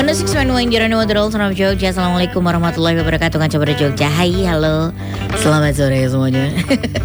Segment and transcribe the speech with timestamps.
[0.00, 1.92] 106.1 Jeronu Wadrol Sonam Jogja.
[1.92, 3.36] Assalamualaikum warahmatullahi wabarakatuh.
[3.36, 4.08] Kaca Pada Jogja.
[4.08, 4.96] Hai halo.
[5.36, 6.48] Selamat sore semuanya.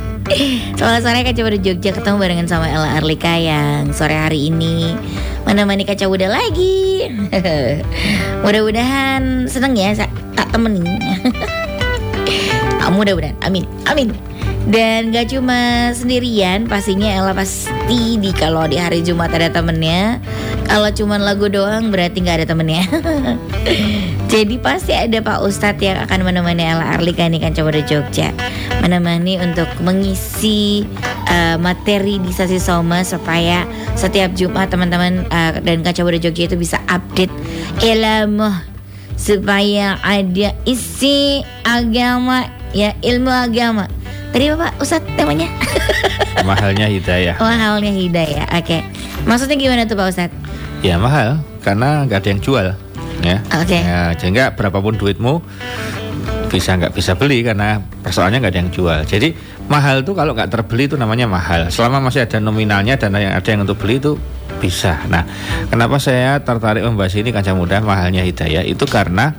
[0.79, 1.91] Selamat sore Kaca Pada Jogja.
[1.91, 4.95] Ketemu barengan sama Ella Arlika Yang sore hari ini
[5.43, 7.11] Menemani Kaca Muda lagi.
[8.47, 9.91] Mudah-mudahan seneng ya
[10.31, 10.87] Tak temenin.
[12.96, 13.35] Mudah-mudahan.
[13.43, 13.67] Amin.
[13.91, 14.15] Amin
[14.65, 20.17] dan gak cuma sendirian, pastinya Ella pasti di kalau di hari Jumat ada temennya.
[20.65, 22.81] Kalau cuma lagu doang berarti nggak ada temennya.
[24.33, 28.33] Jadi pasti ada Pak Ustadz yang akan menemani Ella Arlika nih kan coba di Jogja,
[28.81, 30.81] menemani untuk mengisi
[31.29, 36.57] uh, materi di sesi Soma supaya setiap Jumat teman-teman uh, dan kaca di Jogja itu
[36.57, 37.31] bisa update
[37.85, 38.49] ilmu
[39.13, 43.87] supaya ada isi agama ya ilmu agama
[44.35, 45.48] Tadi Bapak Ustadz temanya
[46.49, 48.81] Mahalnya hidayah Mahalnya hidayah Oke okay.
[49.23, 50.35] Maksudnya gimana tuh Pak Ustadz?
[50.84, 52.66] Ya mahal Karena nggak ada yang jual
[53.23, 53.40] ya.
[53.55, 53.81] Oke okay.
[53.88, 55.40] ya, Sehingga berapapun duitmu
[56.51, 59.32] Bisa nggak bisa beli Karena persoalannya nggak ada yang jual Jadi
[59.71, 63.63] mahal tuh kalau nggak terbeli itu namanya mahal Selama masih ada nominalnya Dan ada yang
[63.63, 64.20] untuk beli itu
[64.59, 65.24] bisa Nah
[65.72, 69.31] kenapa saya tertarik membahas ini Kancah muda mahalnya hidayah Itu karena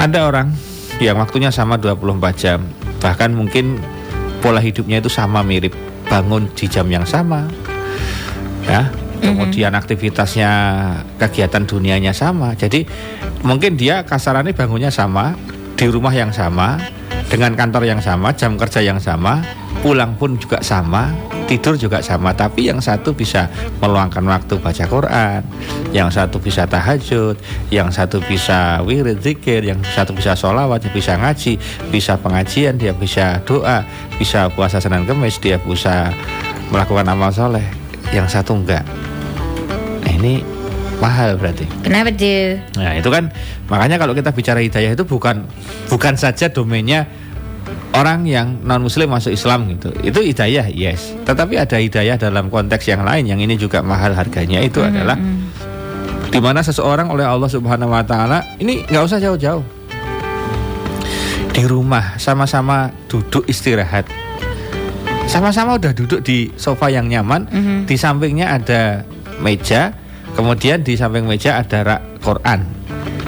[0.00, 0.48] Ada orang
[0.96, 2.64] yang waktunya sama 24 jam
[2.98, 3.80] bahkan mungkin
[4.40, 5.74] pola hidupnya itu sama mirip.
[6.06, 7.50] Bangun di jam yang sama.
[8.66, 9.82] Ya kemudian mm-hmm.
[9.82, 10.50] aktivitasnya
[11.18, 12.52] kegiatan dunianya sama.
[12.54, 12.84] Jadi
[13.42, 15.34] mungkin dia kasarannya bangunnya sama
[15.76, 16.80] di rumah yang sama
[17.26, 19.42] dengan kantor yang sama jam kerja yang sama
[19.86, 21.14] pulang pun juga sama
[21.46, 23.46] tidur juga sama tapi yang satu bisa
[23.78, 25.46] meluangkan waktu baca Quran
[25.94, 27.38] yang satu bisa tahajud
[27.70, 31.54] yang satu bisa wirid zikir yang satu bisa sholawat yang bisa ngaji
[31.94, 33.86] bisa pengajian dia bisa doa
[34.18, 36.10] bisa puasa Senin Kemis dia bisa
[36.74, 37.62] melakukan amal soleh
[38.10, 38.82] yang satu enggak
[40.02, 40.42] nah, ini
[40.96, 41.68] mahal berarti.
[41.84, 42.56] Kenapa tuh?
[42.80, 43.28] Nah itu kan
[43.68, 45.44] makanya kalau kita bicara hidayah itu bukan
[45.92, 47.04] bukan saja domainnya
[47.94, 49.92] orang yang non muslim masuk Islam gitu.
[50.02, 51.14] Itu hidayah yes.
[51.22, 54.64] Tetapi ada hidayah dalam konteks yang lain yang ini juga mahal harganya.
[54.64, 54.92] Itu mm-hmm.
[54.96, 55.18] adalah
[56.26, 59.64] di mana seseorang oleh Allah Subhanahu Wa Taala ini nggak usah jauh-jauh.
[61.56, 64.04] Di rumah sama-sama duduk istirahat.
[65.26, 67.78] Sama-sama udah duduk di sofa yang nyaman mm-hmm.
[67.88, 69.02] di sampingnya ada
[69.42, 69.90] meja
[70.38, 72.60] kemudian di samping meja ada rak Quran.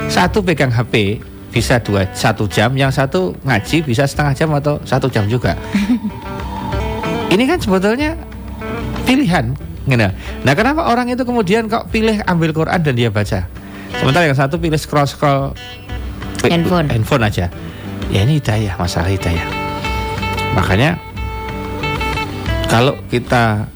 [0.09, 5.09] Satu pegang HP bisa dua satu jam, yang satu ngaji bisa setengah jam atau satu
[5.09, 5.57] jam juga.
[7.35, 8.17] Ini kan sebetulnya
[9.05, 9.53] pilihan,
[9.85, 10.09] gitu.
[10.45, 13.45] Nah, kenapa orang itu kemudian kok pilih ambil Quran dan dia baca?
[14.01, 15.53] Sementara yang satu pilih scroll scroll
[16.45, 17.53] handphone, handphone aja.
[18.09, 19.45] Ya ini hidayah, masalah hidayah.
[20.57, 20.97] Makanya
[22.69, 23.69] kalau kita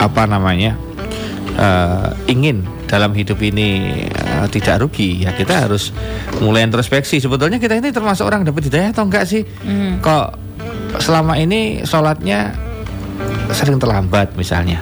[0.00, 0.76] apa namanya
[1.56, 5.90] uh, ingin dalam hidup ini uh, tidak rugi ya kita harus
[6.40, 7.18] mulai introspeksi.
[7.18, 9.42] Sebetulnya kita ini termasuk orang dapat hidayah atau enggak sih?
[9.64, 10.04] Mm.
[10.04, 10.36] kok
[11.00, 12.54] selama ini sholatnya
[13.50, 14.80] sering terlambat misalnya?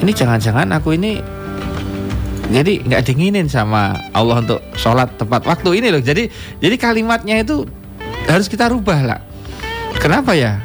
[0.00, 1.20] Ini jangan-jangan aku ini
[2.50, 6.02] jadi nggak dinginin sama Allah untuk sholat tepat waktu ini loh.
[6.02, 6.26] Jadi
[6.58, 7.62] jadi kalimatnya itu
[8.26, 9.20] harus kita rubah lah.
[10.00, 10.58] Kenapa ya?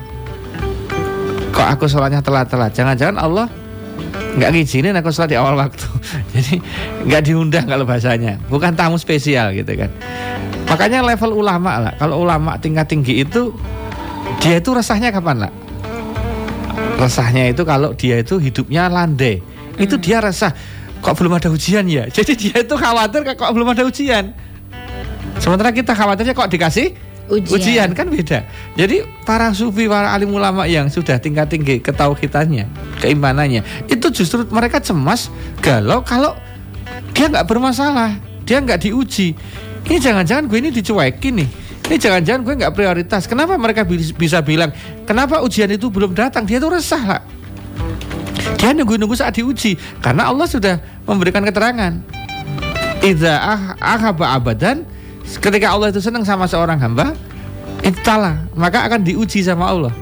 [1.54, 2.74] Kok aku sholatnya telat-telat?
[2.74, 3.48] Jangan-jangan Allah
[4.36, 5.88] nggak ngizinin aku sholat di awal waktu.
[6.36, 6.60] Jadi
[7.08, 8.40] nggak diundang kalau bahasanya.
[8.52, 9.90] Bukan tamu spesial gitu kan.
[10.68, 11.94] Makanya level ulama lah.
[11.96, 13.56] Kalau ulama tingkat tinggi itu
[14.44, 15.52] dia itu resahnya kapan lah?
[17.00, 19.40] Resahnya itu kalau dia itu hidupnya landai.
[19.80, 20.52] Itu dia resah.
[21.04, 22.10] Kok belum ada ujian ya?
[22.16, 24.34] Jadi dia itu khawatir kok belum ada ujian.
[25.38, 26.96] Sementara kita khawatirnya kok dikasih
[27.30, 27.54] ujian.
[27.54, 28.48] ujian kan beda.
[28.74, 32.66] Jadi para sufi, para alim ulama yang sudah tingkat tinggi ketauhidannya,
[33.04, 35.28] keimanannya, itu justru mereka cemas,
[35.60, 36.40] galau kalau
[37.12, 38.16] dia nggak bermasalah,
[38.48, 39.36] dia nggak diuji.
[39.86, 41.50] Ini jangan-jangan gue ini dicuekin nih.
[41.86, 43.28] Ini jangan-jangan gue nggak prioritas.
[43.28, 43.84] Kenapa mereka
[44.16, 44.72] bisa bilang,
[45.04, 46.48] kenapa ujian itu belum datang?
[46.48, 47.22] Dia tuh resah lah.
[48.56, 52.00] Dia nunggu-nunggu saat diuji karena Allah sudah memberikan keterangan.
[53.06, 54.96] Idza ah ahaba abadan
[55.26, 57.18] Ketika Allah itu senang sama seorang hamba,
[57.82, 59.94] Ibtala, maka akan diuji sama Allah.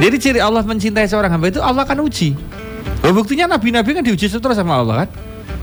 [0.00, 2.34] Jadi ciri Allah mencintai seorang hamba itu Allah akan uji.
[3.04, 5.08] Oh, buktinya nabi-nabi kan diuji terus sama Allah kan.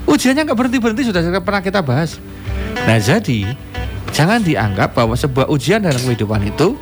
[0.06, 2.18] Ujiannya nggak berhenti berhenti sudah pernah kita bahas.
[2.86, 3.54] Nah jadi
[4.14, 6.78] jangan dianggap bahwa sebuah ujian dalam kehidupan itu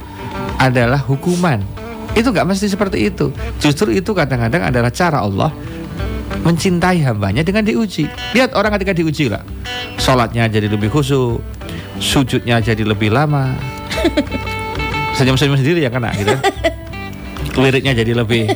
[0.60, 1.64] adalah hukuman.
[2.16, 3.32] Itu nggak mesti seperti itu.
[3.60, 5.52] Justru itu kadang-kadang adalah cara Allah
[6.44, 8.08] mencintai hambanya dengan diuji.
[8.36, 9.44] Lihat orang ketika diuji lah,
[10.00, 11.44] sholatnya jadi lebih khusyuk,
[12.00, 13.54] sujudnya jadi lebih lama
[15.20, 16.32] senyum-senyum sendiri ya kena gitu
[17.64, 18.48] liriknya jadi lebih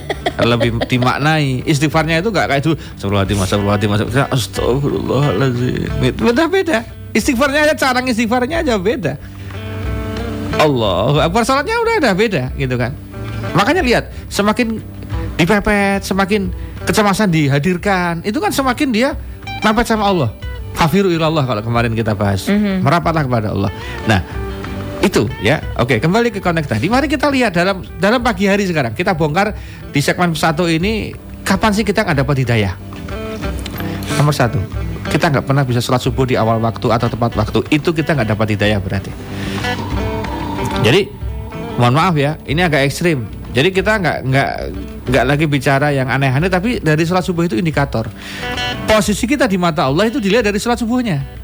[0.41, 1.62] lebih dimaknai.
[1.68, 4.33] Istighfarnya itu nggak kayak itu Astagfirullahaladzim, Astagfirullahaladzim, Astagfirullahaladzim,
[5.94, 6.15] Astagfirullahaladzim.
[6.18, 6.80] Beda-beda.
[7.13, 9.21] Istighfarnya aja, cara istighfarnya aja beda.
[10.57, 12.94] Allah, Akbar salatnya udah ada beda gitu kan.
[13.53, 14.81] Makanya lihat, semakin
[15.38, 16.50] dipepet, semakin
[16.85, 19.13] kecemasan dihadirkan, itu kan semakin dia
[19.62, 20.30] mepet sama Allah.
[20.74, 22.50] Hafiru ilallah kalau kemarin kita bahas.
[22.50, 23.69] Merapatlah kepada Allah.
[24.09, 24.25] Nah,
[25.04, 25.60] itu ya.
[25.76, 26.88] Oke, kembali ke konteks tadi.
[26.88, 28.96] Mari kita lihat dalam dalam pagi hari sekarang.
[28.96, 29.52] Kita bongkar
[29.92, 31.12] di segmen satu ini
[31.44, 32.74] kapan sih kita nggak dapat hidayah?
[34.16, 34.64] Nomor satu,
[35.12, 37.60] kita nggak pernah bisa sholat subuh di awal waktu atau tepat waktu.
[37.68, 39.12] Itu kita nggak dapat hidayah berarti.
[40.84, 41.12] Jadi,
[41.76, 43.28] mohon maaf ya, ini agak ekstrim.
[43.54, 44.52] Jadi kita nggak nggak
[45.14, 48.08] nggak lagi bicara yang aneh-aneh, tapi dari sholat subuh itu indikator.
[48.88, 51.43] Posisi kita di mata Allah itu dilihat dari sholat subuhnya.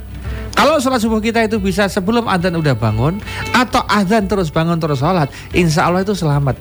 [0.60, 3.24] Kalau sholat subuh kita itu bisa sebelum adzan udah bangun
[3.56, 6.60] atau adzan terus bangun terus sholat, insya Allah itu selamat.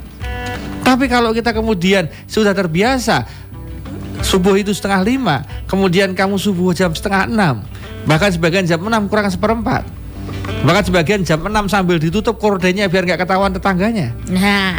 [0.86, 3.26] Tapi kalau kita kemudian sudah terbiasa
[4.22, 7.66] subuh itu setengah lima, kemudian kamu subuh jam setengah enam,
[8.06, 9.82] bahkan sebagian jam enam kurang seperempat,
[10.62, 14.14] bahkan sebagian jam enam sambil ditutup kordennya biar nggak ketahuan tetangganya.
[14.30, 14.78] Nah,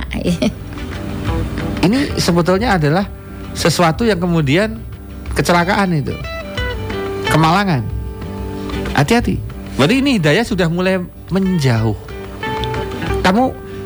[1.80, 3.04] Ini sebetulnya adalah
[3.52, 4.80] sesuatu yang kemudian
[5.36, 6.16] kecelakaan itu,
[7.36, 7.99] kemalangan.
[8.94, 9.40] Hati-hati.
[9.80, 11.00] Berarti ini hidayah sudah mulai
[11.32, 11.96] menjauh.
[13.24, 13.44] Kamu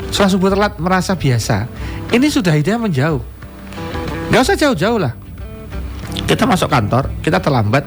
[0.09, 1.69] sholat subuh telat merasa biasa.
[2.09, 3.21] Ini sudah hidayah menjauh.
[4.33, 5.13] Gak usah jauh-jauh lah.
[6.23, 7.83] Kita masuk kantor, kita terlambat,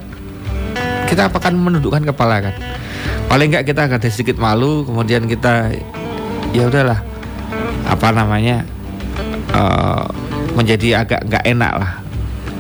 [1.07, 2.55] kita akan menundukkan kepala kan.
[3.27, 5.75] Paling nggak kita ada sedikit malu, kemudian kita
[6.55, 7.03] ya udahlah
[7.87, 8.63] apa namanya
[9.51, 10.07] eh,
[10.55, 11.93] menjadi agak nggak enak lah.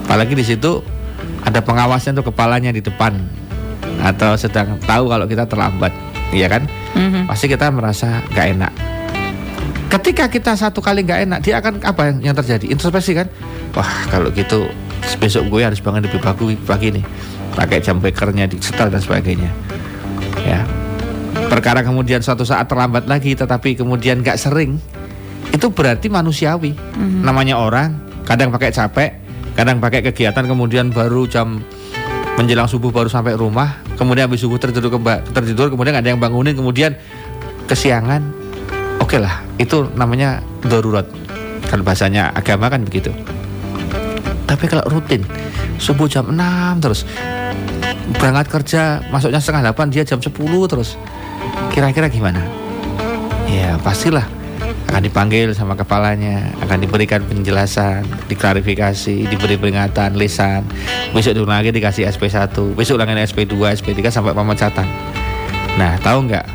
[0.06, 0.82] Apalagi di situ
[1.42, 3.14] ada pengawasnya tuh kepalanya di depan
[4.02, 5.92] atau sedang tahu kalau kita terlambat,
[6.30, 6.64] iya kan?
[6.94, 7.26] Mhm.
[7.30, 8.72] Pasti kita merasa nggak enak.
[9.86, 12.66] Ketika kita satu kali nggak enak, dia akan apa yang, yang terjadi?
[12.70, 13.30] Introspeksi kan?
[13.74, 14.66] Wah kalau gitu
[15.22, 17.04] besok gue harus bangun lebih bagus pagi nih,
[17.54, 19.50] pakai jam bekernya di setel dan sebagainya.
[20.42, 20.66] Ya,
[21.46, 24.78] perkara kemudian suatu saat terlambat lagi, tetapi kemudian nggak sering,
[25.54, 26.74] itu berarti manusiawi.
[27.22, 27.94] Namanya orang,
[28.26, 29.10] kadang pakai capek,
[29.54, 31.62] kadang pakai kegiatan, kemudian baru jam
[32.36, 36.52] menjelang subuh baru sampai rumah, kemudian habis subuh tertidur kemba- tertidur, kemudian ada yang bangunin,
[36.52, 36.96] kemudian
[37.64, 38.22] kesiangan.
[39.00, 41.08] Oke lah, itu namanya darurat.
[41.66, 43.10] Kalau bahasanya agama kan begitu.
[44.46, 45.26] Tapi kalau rutin,
[45.80, 47.02] subuh jam 6 terus
[48.20, 50.30] berangkat kerja, masuknya setengah 8, dia jam 10
[50.70, 50.94] terus.
[51.74, 52.40] Kira-kira gimana?
[53.50, 54.26] Ya pastilah
[54.96, 58.00] akan dipanggil sama kepalanya, akan diberikan penjelasan,
[58.32, 60.64] diklarifikasi, diberi peringatan, lisan.
[61.12, 64.88] Besok diulang lagi dikasih SP1, besok ulangan SP2, SP3 sampai pemecatan.
[65.76, 66.48] Nah, tahu nggak?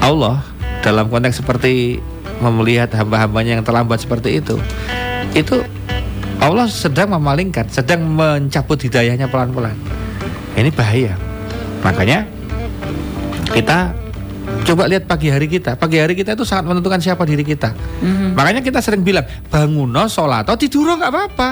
[0.00, 0.40] Allah
[0.80, 2.00] dalam konteks seperti
[2.40, 4.56] melihat hamba-hambanya yang terlambat seperti itu,
[5.36, 5.60] itu
[6.40, 9.76] Allah sedang memalingkan, sedang mencabut hidayahnya pelan-pelan.
[10.56, 11.12] Ini bahaya.
[11.84, 12.24] Makanya
[13.52, 14.07] kita
[14.68, 15.80] coba lihat pagi hari kita.
[15.80, 17.72] Pagi hari kita itu sangat menentukan siapa diri kita.
[18.36, 21.48] Makanya kita sering bilang banguno sholat atau tidur nggak apa-apa.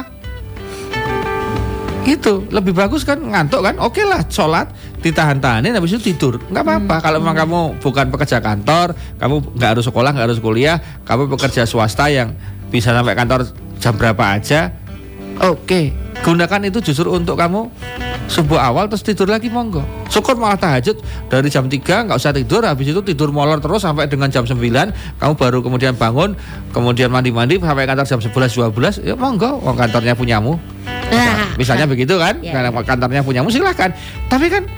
[2.06, 3.82] Itu lebih bagus kan ngantuk kan?
[3.82, 4.70] Oke lah sholat
[5.02, 6.96] ditahan-tahanin habis itu tidur nggak apa-apa.
[7.02, 11.66] Kalau memang kamu bukan pekerja kantor, kamu nggak harus sekolah, nggak harus kuliah, kamu pekerja
[11.66, 12.36] swasta yang
[12.70, 13.48] bisa sampai kantor
[13.82, 14.70] jam berapa aja.
[15.42, 15.92] Oke,
[16.24, 17.68] gunakan itu justru untuk kamu
[18.26, 19.82] subuh awal terus tidur lagi monggo.
[20.10, 20.98] Syukur malah tahajud
[21.30, 24.58] dari jam 3 nggak usah tidur, habis itu tidur molor terus sampai dengan jam 9
[25.18, 26.34] kamu baru kemudian bangun,
[26.74, 30.58] kemudian mandi-mandi sampai kantor jam 11 12 ya monggo, wong kantornya punyamu.
[30.86, 32.52] Nah, Misalnya begitu kan, Ya.
[32.52, 33.88] karena kantornya punyamu silahkan.
[34.28, 34.68] Tapi kan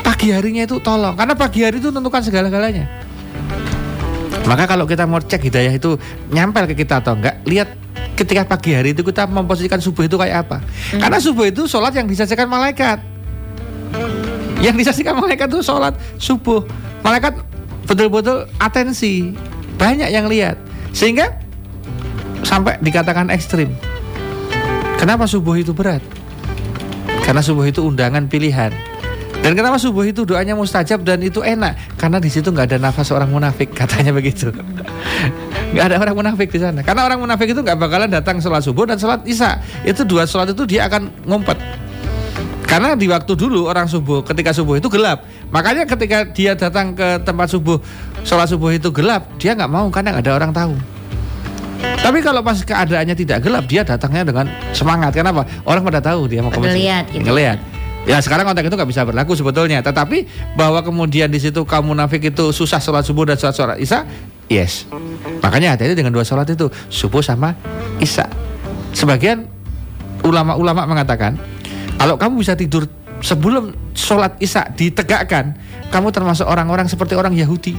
[0.00, 3.05] pagi harinya itu tolong, karena pagi hari itu tentukan segala-galanya.
[4.46, 5.98] Maka kalau kita mau cek hidayah itu
[6.30, 7.68] nyampe ke kita atau enggak, lihat
[8.14, 10.62] ketika pagi hari itu kita memposisikan subuh itu kayak apa.
[10.96, 13.02] Karena subuh itu sholat yang disajikan malaikat.
[14.62, 16.62] Yang disajikan malaikat itu sholat subuh.
[17.02, 17.42] Malaikat
[17.86, 19.34] betul-betul atensi,
[19.78, 20.58] banyak yang lihat,
[20.90, 21.30] sehingga
[22.42, 23.70] sampai dikatakan ekstrim.
[24.96, 26.00] Kenapa subuh itu berat?
[27.26, 28.72] Karena subuh itu undangan pilihan.
[29.42, 31.94] Dan kenapa subuh itu doanya mustajab dan itu enak?
[31.94, 34.50] Karena di situ nggak ada nafas orang munafik, katanya begitu.
[35.70, 36.82] Nggak ada orang munafik di sana.
[36.82, 39.62] Karena orang munafik itu nggak bakalan datang sholat subuh dan sholat isya.
[39.86, 41.58] Itu dua sholat itu dia akan ngumpet.
[42.66, 45.22] Karena di waktu dulu orang subuh, ketika subuh itu gelap.
[45.54, 47.78] Makanya ketika dia datang ke tempat subuh,
[48.26, 50.74] sholat subuh itu gelap, dia nggak mau karena nggak ada orang tahu.
[52.02, 55.14] Tapi kalau pas keadaannya tidak gelap, dia datangnya dengan semangat.
[55.14, 55.46] Kenapa?
[55.62, 56.74] Orang pada tahu dia mau ke masjid.
[57.14, 57.22] gitu.
[57.22, 57.58] Ngelihat.
[58.06, 59.82] Ya sekarang konteks itu nggak bisa berlaku sebetulnya.
[59.82, 64.06] Tetapi bahwa kemudian di situ kaum munafik itu susah sholat subuh dan sholat sholat isya,
[64.46, 64.86] Yes.
[65.42, 67.58] Makanya hati-hati dengan dua sholat itu subuh sama
[67.98, 68.30] isya.
[68.94, 69.50] Sebagian
[70.22, 71.34] ulama-ulama mengatakan
[71.98, 72.86] kalau kamu bisa tidur
[73.26, 75.58] sebelum sholat isya ditegakkan,
[75.90, 77.74] kamu termasuk orang-orang seperti orang Yahudi.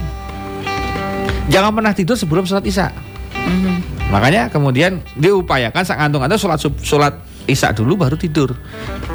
[1.48, 2.92] Jangan pernah tidur sebelum sholat isya.
[3.32, 4.12] Mhm.
[4.12, 7.14] Makanya kemudian diupayakan saat ngantung atau sholat sholat
[7.48, 8.52] isya dulu baru tidur.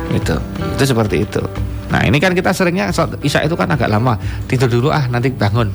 [0.09, 0.35] Itu,
[0.75, 1.41] itu seperti itu.
[1.93, 2.89] Nah ini kan kita seringnya
[3.21, 4.17] isya itu kan agak lama
[4.49, 5.69] tidur dulu ah nanti bangun.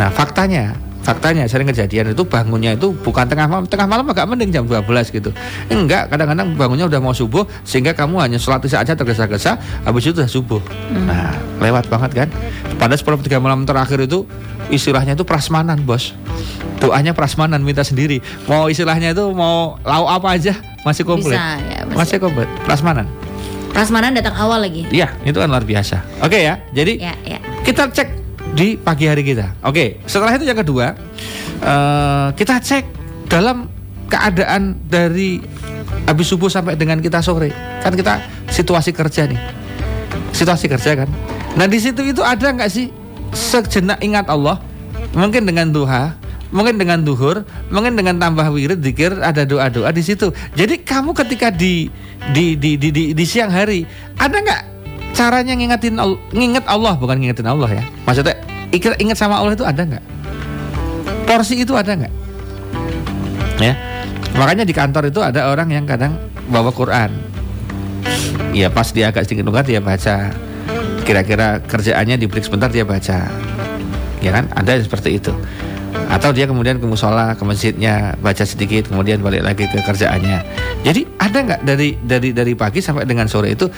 [0.00, 0.72] Nah faktanya
[1.04, 4.88] faktanya sering kejadian itu bangunnya itu bukan tengah malam tengah malam agak mending jam 12
[5.12, 5.30] gitu.
[5.68, 10.16] Enggak kadang-kadang bangunnya udah mau subuh sehingga kamu hanya sholat isya aja tergesa-gesa habis itu
[10.16, 10.64] udah subuh.
[11.04, 12.28] Nah lewat banget kan?
[12.80, 14.24] Pada sepertiga malam terakhir itu
[14.72, 16.16] istilahnya itu prasmanan bos.
[16.80, 18.24] Doanya prasmanan minta sendiri.
[18.48, 21.36] Mau istilahnya itu mau lauk apa aja masih komplit.
[21.36, 21.96] Bisa ya, masih.
[22.00, 22.48] masih komplit.
[22.64, 23.06] Prasmanan.
[23.76, 24.88] Prasmanan datang awal lagi.
[24.88, 26.00] iya itu kan luar biasa.
[26.24, 27.38] Oke ya jadi Ya, ya.
[27.60, 28.23] kita cek
[28.54, 29.58] di pagi hari kita.
[29.66, 30.94] Oke, setelah itu yang kedua,
[31.60, 32.84] eh, kita cek
[33.26, 33.66] dalam
[34.06, 35.42] keadaan dari
[36.06, 37.50] habis subuh sampai dengan kita sore.
[37.82, 38.22] Kan kita
[38.54, 39.40] situasi kerja nih,
[40.30, 41.10] situasi kerja kan.
[41.58, 42.94] Nah di situ itu ada nggak sih
[43.34, 44.62] sejenak ingat Allah?
[45.14, 46.14] Mungkin dengan duha,
[46.50, 50.30] mungkin dengan duhur, mungkin dengan tambah wirid, dikir, ada doa-doa di situ.
[50.54, 51.90] Jadi kamu ketika di
[52.34, 53.86] di di di, di, di siang hari
[54.18, 54.62] ada nggak
[55.14, 55.94] caranya ngingetin
[56.34, 57.84] nginget Allah bukan ngingetin Allah ya.
[58.04, 58.34] Maksudnya
[58.74, 60.04] ingat sama Allah itu ada nggak?
[61.24, 62.12] Porsi itu ada nggak?
[63.62, 63.78] Ya.
[64.34, 66.18] Makanya di kantor itu ada orang yang kadang
[66.50, 67.14] bawa Quran.
[68.50, 70.34] Ya pas dia agak sedikit nunggu dia baca.
[71.06, 73.30] Kira-kira kerjaannya di break sebentar dia baca.
[74.18, 74.50] Ya kan?
[74.52, 75.30] Ada yang seperti itu.
[76.10, 80.42] Atau dia kemudian ke musola ke masjidnya baca sedikit kemudian balik lagi ke kerjaannya.
[80.82, 83.70] Jadi ada nggak dari dari dari pagi sampai dengan sore itu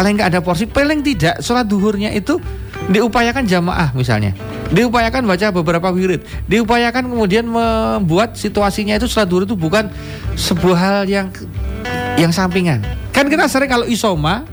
[0.00, 2.40] paling nggak ada porsi paling tidak sholat duhurnya itu
[2.88, 4.32] diupayakan jamaah misalnya.
[4.72, 6.24] Diupayakan baca beberapa wirid.
[6.48, 9.92] Diupayakan kemudian membuat situasinya itu sholat duhur itu bukan
[10.40, 11.28] sebuah hal yang
[12.16, 12.80] yang sampingan.
[13.12, 14.48] Kan kita sering kalau isoma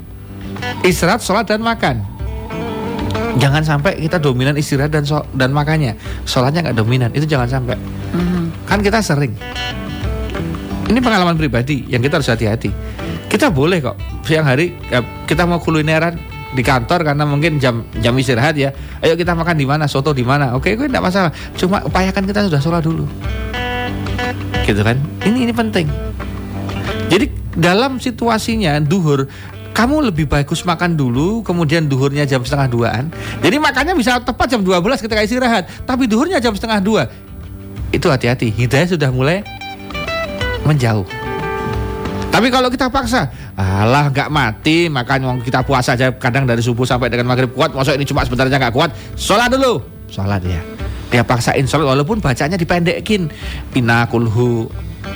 [0.84, 2.04] istirahat sholat dan makan.
[3.40, 5.96] Jangan sampai kita dominan istirahat dan so- dan makannya.
[6.28, 7.80] Sholatnya nggak dominan itu jangan sampai.
[8.12, 8.68] Mhm.
[8.68, 9.32] kan kita sering.
[10.92, 12.72] Ini pengalaman pribadi yang kita harus hati-hati
[13.28, 13.96] kita boleh kok.
[14.24, 16.16] Siang hari eh, kita mau kulineran
[16.56, 18.72] di kantor karena mungkin jam jam istirahat ya.
[19.04, 20.56] Ayo kita makan di mana soto di mana.
[20.56, 21.32] Oke gue tidak masalah.
[21.60, 23.04] Cuma upayakan kita sudah sholat dulu.
[24.64, 24.98] Gitu kan?
[25.28, 25.88] Ini ini penting.
[27.08, 29.28] Jadi dalam situasinya duhur
[29.72, 33.04] kamu lebih bagus makan dulu kemudian duhurnya jam setengah duaan.
[33.44, 35.70] Jadi makannya bisa tepat jam 12 ketika istirahat.
[35.86, 37.04] Tapi duhurnya jam setengah dua.
[37.94, 38.50] Itu hati-hati.
[38.52, 39.46] Hidayah sudah mulai
[40.66, 41.27] menjauh
[42.38, 47.10] tapi kalau kita paksa, alah nggak mati, wong kita puasa aja kadang dari subuh sampai
[47.10, 50.62] dengan maghrib kuat, masa ini cuma sebentar aja nggak kuat, sholat dulu, sholat ya.
[51.10, 53.34] Dia paksain sholat walaupun bacanya dipendekin,
[53.74, 54.70] ina kulhu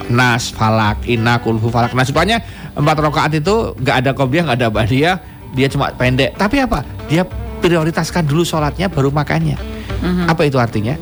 [0.10, 1.94] nas falak, ina kulhu falak.
[1.94, 2.42] Nah supaya
[2.74, 5.16] empat rakaat itu nggak ada qobliyah, nggak ada badiah,
[5.54, 6.34] dia cuma pendek.
[6.42, 6.82] Tapi apa?
[7.06, 7.22] Dia
[7.62, 9.62] prioritaskan dulu sholatnya baru makannya.
[10.02, 10.26] Mhm.
[10.26, 10.98] Apa itu artinya?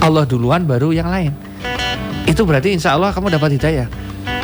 [0.00, 1.36] Allah duluan baru yang lain.
[2.24, 4.00] Itu berarti insya Allah kamu dapat hidayah.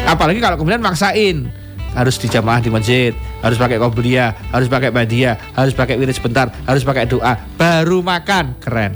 [0.07, 1.51] Apalagi kalau kemudian maksain
[1.97, 6.87] harus dijamaah di masjid, harus pakai qobliyah, harus pakai badiah, harus pakai wirid sebentar, harus
[6.87, 8.93] pakai doa, baru makan, keren.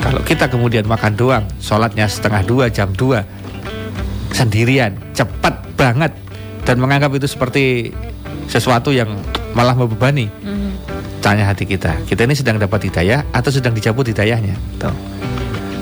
[0.00, 3.28] Kalau kita kemudian makan doang, sholatnya setengah dua, jam dua,
[4.32, 6.16] sendirian, cepat banget,
[6.64, 7.92] dan menganggap itu seperti
[8.48, 9.12] sesuatu yang
[9.52, 10.70] malah membebani, Mhm.
[11.20, 14.56] tanya hati kita, kita ini sedang dapat hidayah atau sedang dicabut hidayahnya?
[14.80, 14.94] Tuh.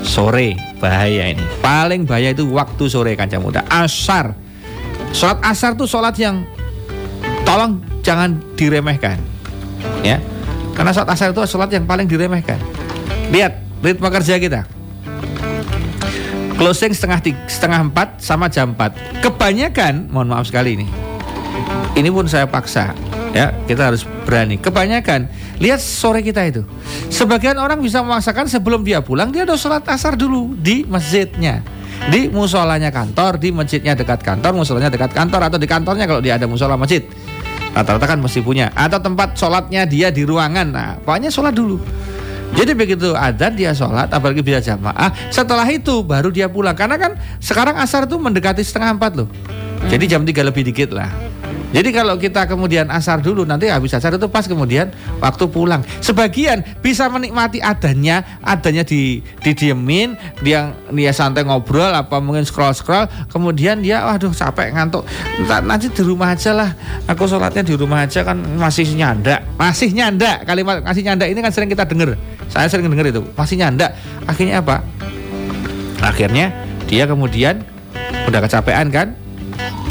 [0.05, 1.41] Sore bahaya ini.
[1.59, 3.65] Paling bahaya itu waktu sore kanca muda.
[3.67, 4.37] Asar.
[5.11, 6.45] Sholat asar tuh sholat yang
[7.43, 9.17] tolong jangan diremehkan.
[10.05, 10.21] Ya.
[10.77, 12.61] Karena sholat asar itu sholat yang paling diremehkan.
[13.33, 14.61] Lihat ritme kerja kita.
[16.55, 18.95] Closing setengah tiga, setengah empat sama jam empat.
[19.19, 20.87] Kebanyakan, mohon maaf sekali ini.
[21.99, 22.95] Ini pun saya paksa
[23.35, 24.55] ya kita harus berani.
[24.55, 25.27] Kebanyakan
[25.59, 26.63] lihat sore kita itu.
[27.11, 31.59] Sebagian orang bisa memaksakan sebelum dia pulang dia udah sholat asar dulu di masjidnya.
[32.07, 36.39] Di musolanya kantor di masjidnya dekat kantor musolanya dekat kantor atau di kantornya kalau dia
[36.39, 37.03] ada musola masjid.
[37.75, 38.71] Rata-rata kan mesti punya.
[38.71, 40.67] Atau tempat sholatnya dia di ruangan.
[40.71, 41.75] Nah pokoknya sholat dulu.
[42.55, 46.75] Jadi begitu adzan dia sholat apalagi bisa jamaah setelah itu baru dia pulang.
[46.75, 49.27] Karena kan sekarang asar tuh mendekati setengah empat loh.
[49.91, 51.25] Jadi jam 3 lebih dikit lah
[51.75, 55.83] Jadi kalau kita kemudian asar dulu nanti habis asar itu pas kemudian waktu pulang.
[55.99, 63.11] Sebagian bisa menikmati adanya, adanya di didiemin, dia dia santai ngobrol apa mungkin scroll scroll,
[63.27, 65.03] kemudian dia waduh capek ngantuk.
[65.43, 66.71] Nanti di rumah aja lah.
[67.11, 70.47] Aku sholatnya di rumah aja kan masih nyanda, masih nyanda.
[70.47, 72.15] Kalimat masih nyanda ini kan sering kita dengar.
[72.47, 73.91] Saya sering dengar itu masih nyanda.
[74.23, 74.79] Akhirnya apa?
[75.99, 76.55] Akhirnya
[76.87, 77.67] dia kemudian
[78.31, 79.11] udah kecapean kan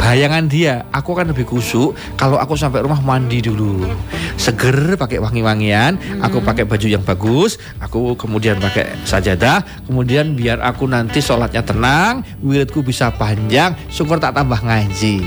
[0.05, 3.89] bayangan dia aku akan lebih kusuk kalau aku sampai rumah mandi dulu.
[4.37, 10.85] Seger pakai wangi-wangian aku pakai baju yang bagus aku kemudian pakai sajadah kemudian biar aku
[10.85, 15.25] nanti sholatnya tenang wiridku bisa panjang syukur tak tambah ngaji.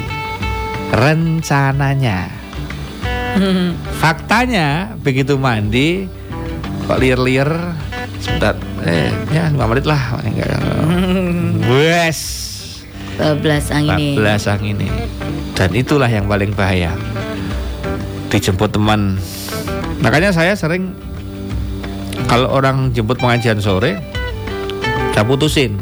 [0.93, 2.29] Rencananya.
[4.01, 6.05] Faktanya begitu mandi
[6.85, 7.49] kok lir-lir
[8.21, 8.55] sebentar
[8.85, 10.21] eh ya 5 menit lah
[11.69, 12.46] wes
[13.17, 14.15] Bablas angin ini.
[14.15, 14.89] Bablas angin ini.
[15.57, 16.93] Dan itulah yang paling bahaya.
[18.29, 19.17] Dijemput teman.
[20.05, 20.93] Makanya saya sering
[22.29, 23.97] kalau orang jemput pengajian sore,
[25.17, 25.81] saya putusin.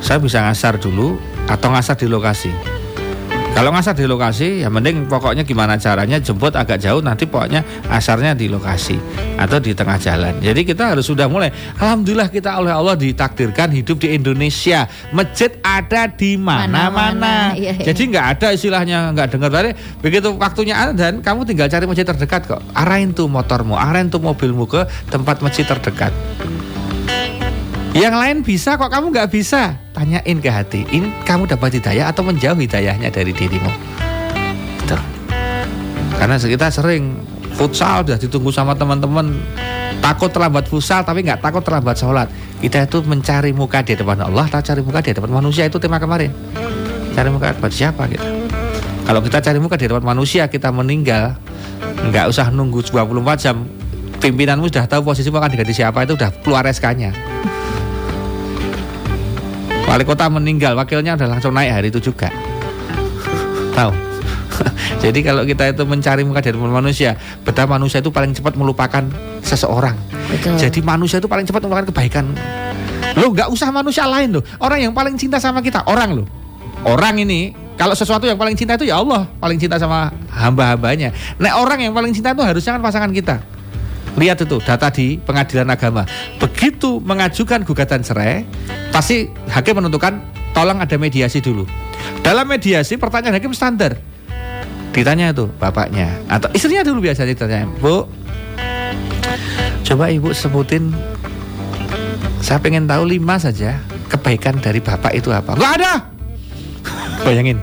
[0.00, 2.77] Saya bisa ngasar dulu atau ngasar di lokasi.
[3.56, 8.36] Kalau ngasar di lokasi, ya mending pokoknya gimana caranya jemput agak jauh nanti pokoknya asarnya
[8.36, 8.94] di lokasi
[9.34, 10.38] atau di tengah jalan.
[10.38, 11.50] Jadi kita harus sudah mulai.
[11.78, 14.86] Alhamdulillah kita oleh Allah ditakdirkan hidup di Indonesia.
[15.10, 17.54] Masjid ada di mana-mana.
[17.58, 17.84] Iya, iya.
[17.90, 19.70] Jadi nggak ada istilahnya nggak dengar tadi.
[19.98, 22.62] Begitu waktunya ada dan kamu tinggal cari masjid terdekat kok.
[22.78, 26.14] Arahin tuh motormu, arahin tuh mobilmu ke tempat masjid terdekat.
[27.98, 29.74] Yang lain bisa kok kamu nggak bisa.
[29.90, 30.86] Tanyain ke hati.
[30.86, 33.72] Ini kamu dapat hidayah atau menjauh hidayahnya dari dirimu.
[34.86, 35.02] Tuh.
[36.14, 37.18] Karena kita sering
[37.58, 39.34] futsal sudah ditunggu sama teman-teman
[39.98, 42.30] takut terlambat futsal tapi nggak takut terlambat sholat.
[42.62, 45.98] Kita itu mencari muka di depan Allah atau cari muka di depan manusia itu tema
[45.98, 46.30] kemarin.
[47.18, 48.26] Cari muka buat siapa kita?
[49.10, 51.34] Kalau kita cari muka di depan manusia kita meninggal
[52.14, 53.66] nggak usah nunggu 24 jam
[54.22, 57.10] pimpinanmu sudah tahu posisi akan diganti siapa itu udah keluar SK-nya.
[59.88, 62.28] Wali kota meninggal, wakilnya udah langsung naik hari itu juga.
[63.76, 63.92] Tahu?
[65.02, 69.08] Jadi kalau kita itu mencari muka dari manusia, betapa manusia itu paling cepat melupakan
[69.40, 69.96] seseorang.
[70.28, 70.60] Betul.
[70.60, 72.36] Jadi manusia itu paling cepat melupakan kebaikan.
[73.16, 74.44] Lo nggak usah manusia lain loh.
[74.60, 76.26] Orang yang paling cinta sama kita, orang loh.
[76.84, 81.14] Orang ini kalau sesuatu yang paling cinta itu ya Allah paling cinta sama hamba-hambanya.
[81.40, 83.40] Nah orang yang paling cinta itu harusnya kan pasangan kita.
[84.18, 86.02] Lihat itu data di pengadilan agama.
[86.42, 88.42] Begitu mengajukan gugatan cerai,
[88.90, 90.18] pasti hakim menentukan
[90.50, 91.62] tolong ada mediasi dulu.
[92.26, 93.94] Dalam mediasi pertanyaan hakim standar.
[94.90, 98.10] Ditanya itu bapaknya atau istrinya dulu biasanya ditanya, "Bu,
[99.86, 100.90] coba Ibu sebutin
[102.42, 103.78] saya pengen tahu lima saja
[104.10, 105.94] kebaikan dari bapak itu apa?" Gak ada.
[107.22, 107.62] Bayangin,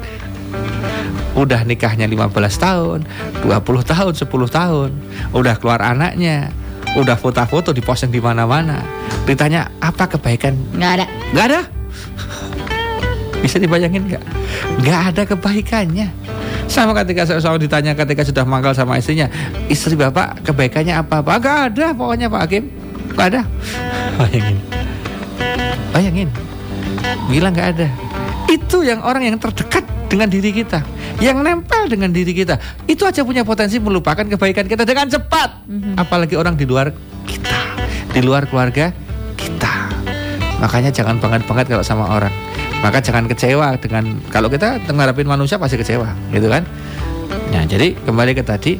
[1.35, 2.99] udah nikahnya 15 tahun,
[3.43, 4.89] 20 tahun, 10 tahun,
[5.35, 6.49] udah keluar anaknya,
[6.95, 8.79] udah foto-foto diposting di mana-mana.
[9.27, 10.55] Ditanya apa kebaikan?
[10.73, 11.05] Nggak ada.
[11.35, 11.61] Nggak ada.
[13.43, 14.23] Bisa dibayangin nggak?
[14.81, 16.07] Nggak ada kebaikannya.
[16.65, 19.29] Sama ketika saya selalu ditanya ketika sudah mangkal sama istrinya,
[19.69, 21.21] istri bapak kebaikannya apa?
[21.21, 21.37] Apa?
[21.37, 22.63] Nggak ada pokoknya Pak Hakim.
[23.13, 23.41] Nggak ada.
[24.17, 24.57] Bayangin.
[25.93, 26.29] Bayangin.
[27.29, 27.87] Bilang nggak ada.
[28.49, 30.85] Itu yang orang yang terdekat dengan diri kita,
[31.23, 35.67] yang nempel dengan diri kita, itu aja punya potensi melupakan kebaikan kita dengan cepat.
[35.67, 35.93] Mm-hmm.
[35.95, 36.91] Apalagi orang di luar
[37.23, 37.59] kita,
[38.11, 38.91] di luar keluarga
[39.39, 39.73] kita.
[40.59, 42.33] Makanya jangan banget-banget kalau sama orang.
[42.83, 46.67] Maka jangan kecewa dengan kalau kita ngarepin manusia pasti kecewa, gitu kan?
[47.49, 48.77] Nah, jadi kembali ke tadi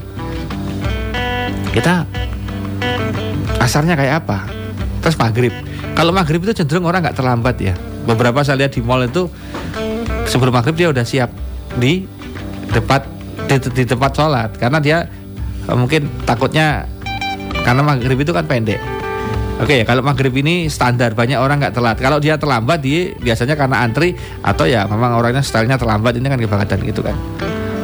[1.71, 2.04] kita
[3.63, 4.45] asarnya kayak apa?
[5.02, 5.54] Terus maghrib.
[5.95, 7.74] Kalau maghrib itu cenderung orang nggak terlambat ya.
[8.06, 9.32] Beberapa saya lihat di mall itu
[10.28, 11.32] sebelum maghrib dia udah siap
[11.80, 12.06] di
[12.75, 13.07] tempat
[13.47, 14.97] di, di tempat sholat karena dia
[15.71, 16.83] eh, mungkin takutnya
[17.63, 18.77] karena maghrib itu kan pendek.
[19.55, 21.95] Oke ya kalau maghrib ini standar banyak orang nggak telat.
[21.95, 24.11] Kalau dia terlambat dia biasanya karena antri
[24.43, 27.15] atau ya memang orangnya stylenya terlambat ini kan kebanggaan gitu kan.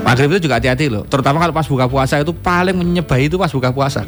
[0.03, 1.07] Maghrib itu juga hati-hati loh.
[1.07, 4.03] Terutama kalau pas buka puasa itu paling menyebahi itu pas buka puasa.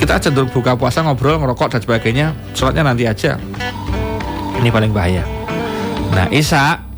[0.00, 2.26] Kita cenderung buka puasa ngobrol ngerokok dan sebagainya.
[2.56, 3.36] Sholatnya nanti aja.
[4.56, 5.26] Ini paling bahaya.
[6.14, 6.91] Nah, Isa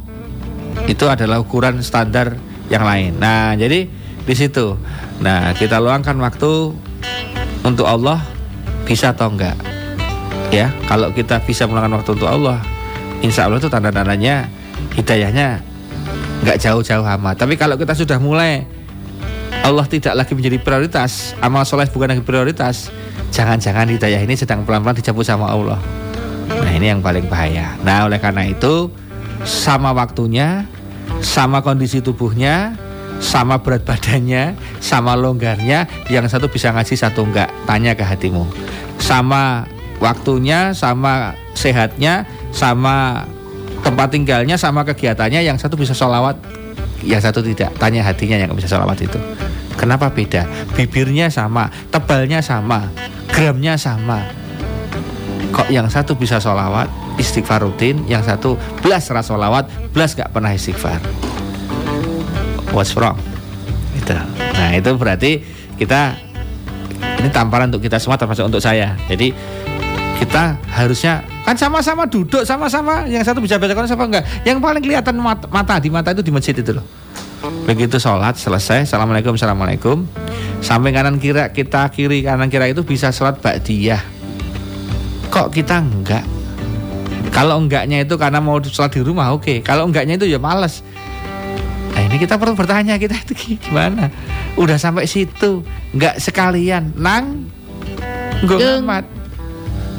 [0.90, 2.36] itu adalah ukuran standar
[2.68, 3.16] yang lain.
[3.20, 3.88] Nah, jadi
[4.24, 4.76] di situ.
[5.20, 6.74] Nah, kita luangkan waktu
[7.64, 8.20] untuk Allah
[8.84, 9.56] bisa atau enggak?
[10.52, 12.58] Ya, kalau kita bisa meluangkan waktu untuk Allah,
[13.24, 14.48] insya Allah itu tanda-tandanya
[14.94, 15.60] hidayahnya
[16.44, 17.40] enggak jauh-jauh amat.
[17.40, 18.68] Tapi kalau kita sudah mulai
[19.64, 22.92] Allah tidak lagi menjadi prioritas, amal soleh bukan lagi prioritas,
[23.32, 25.80] jangan-jangan hidayah ini sedang pelan-pelan dicabut sama Allah.
[26.52, 27.72] Nah ini yang paling bahaya.
[27.80, 28.92] Nah oleh karena itu
[29.44, 30.64] sama waktunya,
[31.20, 32.76] sama kondisi tubuhnya,
[33.20, 37.52] sama berat badannya, sama longgarnya, yang satu bisa ngaji satu enggak.
[37.68, 38.48] Tanya ke hatimu.
[38.98, 39.68] Sama
[40.00, 43.28] waktunya, sama sehatnya, sama
[43.84, 46.40] tempat tinggalnya, sama kegiatannya, yang satu bisa sholawat,
[47.04, 47.72] yang satu tidak.
[47.76, 49.20] Tanya hatinya yang bisa sholawat itu.
[49.76, 50.46] Kenapa beda?
[50.72, 52.88] Bibirnya sama, tebalnya sama,
[53.28, 54.43] gramnya sama.
[55.54, 60.50] Kok yang satu bisa sholawat, istighfar rutin, yang satu belas ras sholawat, belas gak pernah
[60.50, 60.98] istighfar.
[62.74, 63.14] What's wrong?
[63.94, 64.18] Itu.
[64.58, 65.38] Nah itu berarti
[65.78, 66.18] kita
[67.22, 68.98] ini tamparan untuk kita semua termasuk untuk saya.
[69.06, 69.30] Jadi
[70.18, 74.80] kita harusnya kan sama-sama duduk sama-sama yang satu bisa baca Quran siapa enggak yang paling
[74.80, 76.86] kelihatan mata, mata di mata itu di masjid itu loh
[77.68, 80.08] begitu sholat selesai assalamualaikum assalamualaikum
[80.64, 84.13] sampai kanan kiri kita kiri kanan kiri itu bisa sholat ba'diyah
[85.34, 86.22] kok kita enggak?
[87.34, 89.42] Kalau enggaknya itu karena mau sholat di rumah oke.
[89.42, 89.58] Okay.
[89.66, 90.86] kalau enggaknya itu ya males.
[91.90, 94.14] Nah ini kita perlu bertanya kita itu gimana?
[94.54, 96.94] Udah sampai situ enggak sekalian.
[96.94, 97.50] Nang
[98.46, 99.04] enggak amat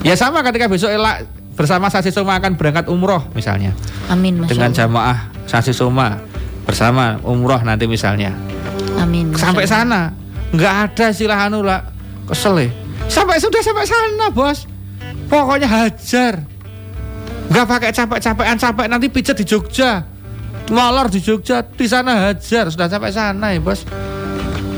[0.08, 1.28] ya sama ketika besok elak
[1.60, 3.76] bersama Sasi Soma akan berangkat umroh misalnya.
[4.08, 5.18] Amin Masya dengan jamaah
[5.52, 6.24] Sasi Soma
[6.64, 8.32] bersama umroh nanti misalnya.
[8.96, 10.16] Amin sampai sana.
[10.56, 11.84] Nggak ada istilah anu lah.
[12.24, 12.70] Kesel ya.
[13.12, 14.75] Sampai sudah sampai sana bos
[15.36, 16.34] pokoknya hajar.
[17.52, 20.08] Nggak pakai capek-capekan capek nanti pijet di Jogja.
[20.72, 22.72] Molor di Jogja di sana hajar.
[22.72, 23.84] Sudah sampai sana ya bos.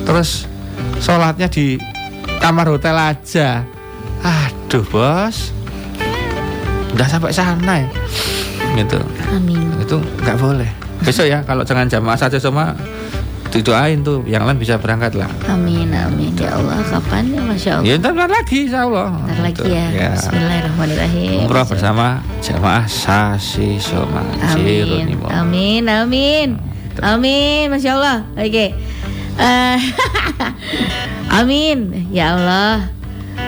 [0.03, 0.49] Terus
[0.99, 1.77] sholatnya di
[2.41, 3.61] kamar hotel aja.
[4.25, 5.53] Aduh bos.
[6.97, 7.89] Udah sampai sana ya.
[8.73, 8.99] Gitu.
[9.31, 9.69] Amin.
[9.79, 10.69] Itu nggak boleh.
[11.05, 12.73] Besok ya kalau jangan jamaah saja semua
[13.57, 15.29] didoain tuh yang lain bisa berangkat lah.
[15.49, 16.29] Amin amin.
[16.37, 17.33] Ya Allah kapan?
[17.33, 17.87] Ya masya Allah.
[17.89, 19.07] Ya ntar lagi insya Allah.
[19.25, 20.09] Ntar lagi ya, ya.
[20.13, 21.37] Bismillahirrahmanirrahim.
[21.41, 24.21] Umroh bersama jamaah Sasi Soma
[24.53, 25.17] amin.
[25.25, 26.49] Amin amin.
[27.01, 28.17] Amin masya Allah.
[28.37, 28.49] Oke.
[28.53, 28.69] Okay.
[29.41, 29.77] uh,
[31.41, 32.09] amin.
[32.13, 32.93] Ya Allah.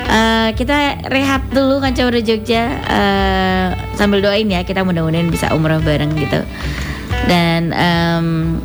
[0.09, 2.81] Uh, kita rehat dulu kan udah Jogja.
[2.89, 6.41] Uh, sambil doain ya kita mudah-mudahan bisa umroh bareng gitu.
[7.29, 8.57] Dan um,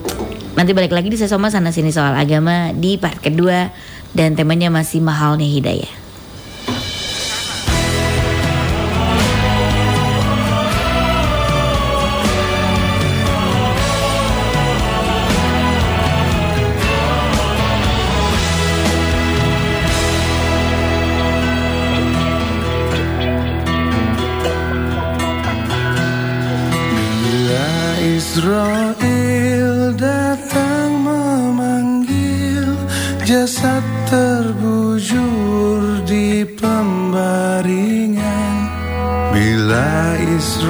[0.55, 3.71] nanti balik lagi di sesoma sana sini soal agama di part kedua
[4.15, 6.04] dan temanya masih mahalnya hidayah.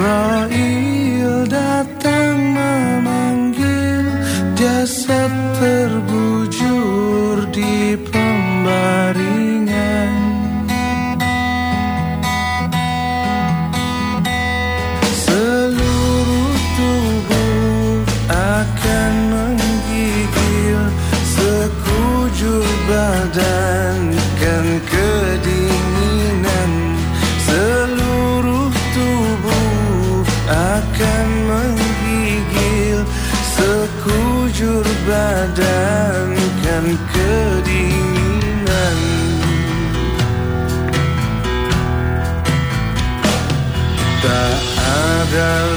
[0.04, 0.33] Israel
[35.54, 36.34] badan
[36.66, 38.98] kan kedinginan.
[44.18, 45.73] Tak ada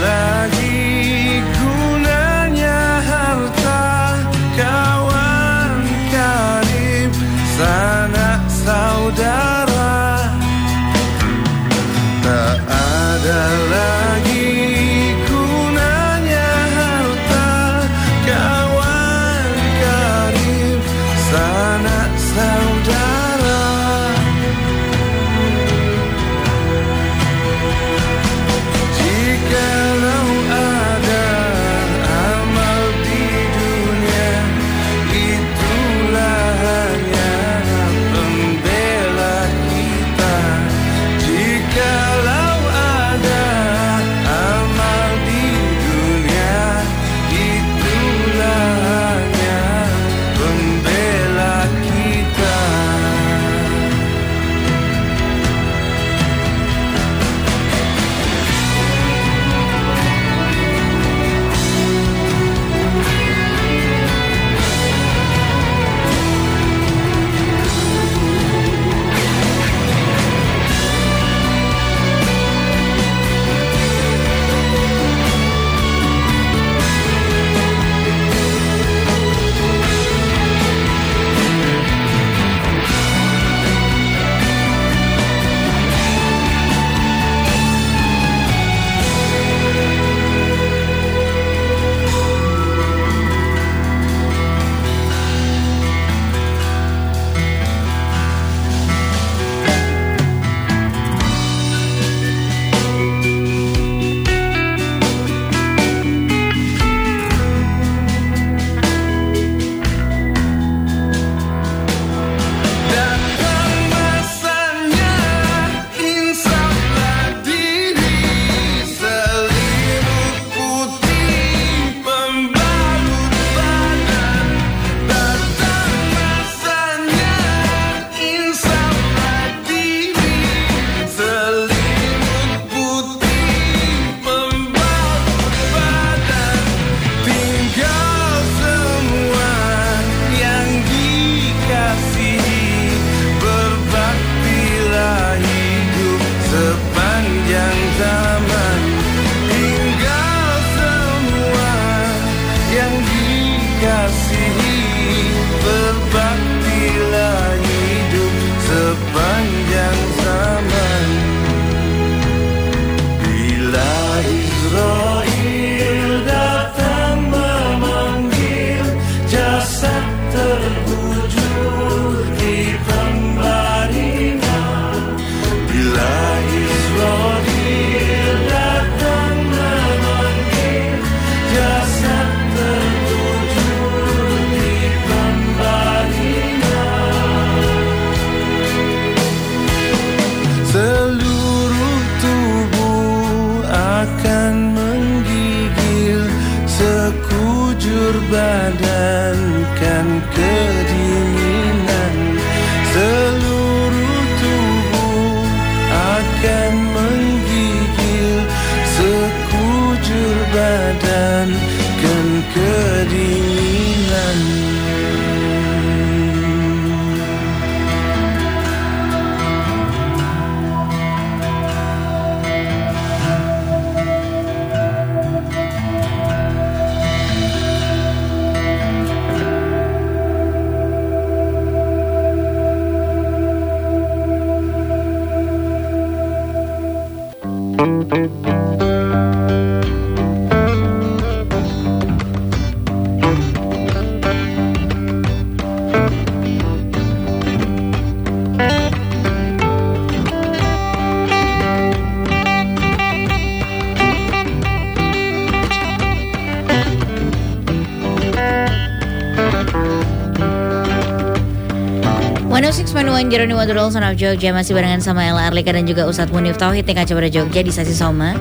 [263.67, 266.87] Jeroni Wadrol Son of Jogja masih barengan sama Ella Arlika dan juga Ustadz Munif Tauhid
[266.87, 268.31] TK Cibara Jogja di Sasi Soma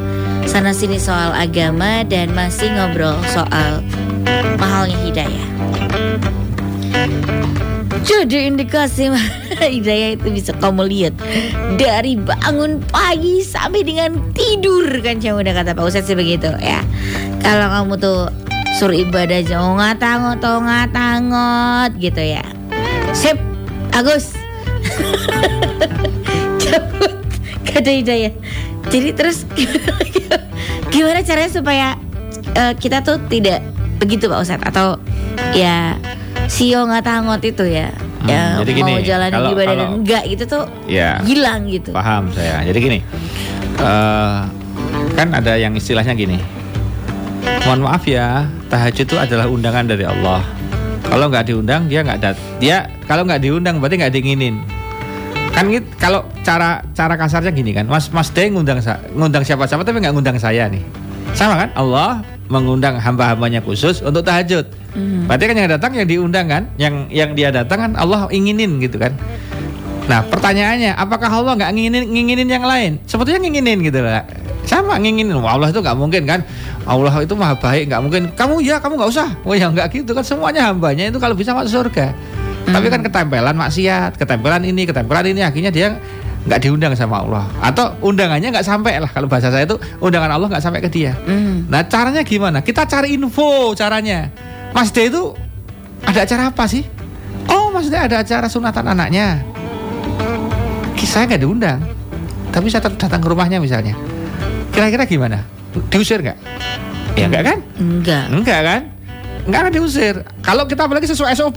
[0.46, 3.82] sana sini soal agama dan masih ngobrol soal
[4.54, 5.46] mahalnya hidayah.
[8.06, 9.10] Jadi indikasi
[9.74, 11.18] hidayah itu bisa kamu lihat
[11.74, 16.86] dari bangun pagi sampai dengan tidur kan cuma udah kata Pak Ustadz sih begitu ya.
[17.42, 18.30] Kalau kamu tuh
[18.78, 22.46] suruh ibadah jangan ngatangot atau ngatangot gitu ya.
[23.10, 23.42] Sip,
[23.90, 24.45] Agus.
[26.62, 27.12] Cabut
[27.64, 28.32] kata hidayah.
[28.86, 29.42] Jadi terus
[30.88, 31.88] gimana caranya supaya
[32.52, 33.60] eh, kita tuh tidak
[33.98, 34.96] begitu Pak Ustadz atau
[35.52, 35.96] ya
[36.46, 39.94] sio nggak tangot itu ya Hmm, ya jadi mau gini, jalan kalau- ibadah dan kalau-
[39.94, 41.22] enggak gitu tuh Ya.
[41.22, 41.94] hilang gitu.
[41.94, 42.58] Paham saya.
[42.64, 42.98] Jadi gini,
[43.78, 44.36] eh,
[45.14, 46.42] kan ada yang istilahnya gini.
[47.62, 50.42] Mohon maaf ya, tahajud itu adalah undangan dari Allah.
[51.06, 52.34] Kalau nggak diundang dia nggak dat.
[52.58, 54.58] Dia kalau nggak diundang berarti nggak diinginin.
[55.56, 58.76] Kan gitu, kalau cara cara kasarnya gini kan, Mas Mas D ngundang
[59.16, 60.84] ngundang siapa-siapa tapi nggak ngundang saya nih.
[61.32, 61.72] Sama kan?
[61.72, 62.20] Allah
[62.52, 64.68] mengundang hamba-hambanya khusus untuk tahajud.
[65.24, 69.00] Berarti kan yang datang yang diundang kan, yang yang dia datang kan Allah inginin gitu
[69.00, 69.16] kan.
[70.06, 73.00] Nah pertanyaannya, apakah Allah nggak nginginin, nginginin yang lain?
[73.08, 74.28] Sebetulnya nginginin gitu lah.
[74.68, 75.40] Sama nginginin.
[75.40, 76.44] Wah, Allah itu nggak mungkin kan?
[76.86, 78.22] Allah itu maha baik, nggak mungkin.
[78.36, 79.28] Kamu ya, kamu nggak usah.
[79.42, 80.22] Oh ya nggak gitu kan?
[80.22, 82.14] Semuanya hambanya itu kalau bisa masuk surga.
[82.66, 85.96] Tapi kan ketempelan maksiat, ketempelan ini, ketempelan ini, akhirnya dia
[86.46, 87.44] nggak diundang sama Allah.
[87.62, 89.10] Atau undangannya nggak sampai lah.
[89.10, 91.14] Kalau bahasa saya itu undangan Allah nggak sampai ke dia.
[91.26, 91.66] Hmm.
[91.66, 92.62] Nah caranya gimana?
[92.62, 94.30] Kita cari info caranya.
[94.74, 95.34] Mas D itu
[96.06, 96.86] ada acara apa sih?
[97.50, 99.42] Oh D ada acara sunatan anaknya.
[101.06, 101.80] Saya nggak diundang,
[102.50, 103.94] tapi saya tetap datang ke rumahnya misalnya.
[104.74, 105.40] Kira-kira gimana?
[105.88, 106.36] Diusir nggak?
[107.16, 107.58] Ya enggak kan?
[107.80, 108.24] Enggak.
[108.28, 108.80] Enggak kan?
[109.48, 110.14] Enggak akan diusir.
[110.44, 111.56] Kalau kita apalagi sesuai SOP.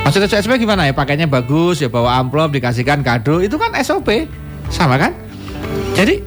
[0.00, 0.92] Maksudnya sesuai SOP gimana ya?
[0.96, 4.26] Pakainya bagus, ya bawa amplop, dikasihkan kado, itu kan SOP.
[4.72, 5.14] Sama kan?
[5.94, 6.22] Jadi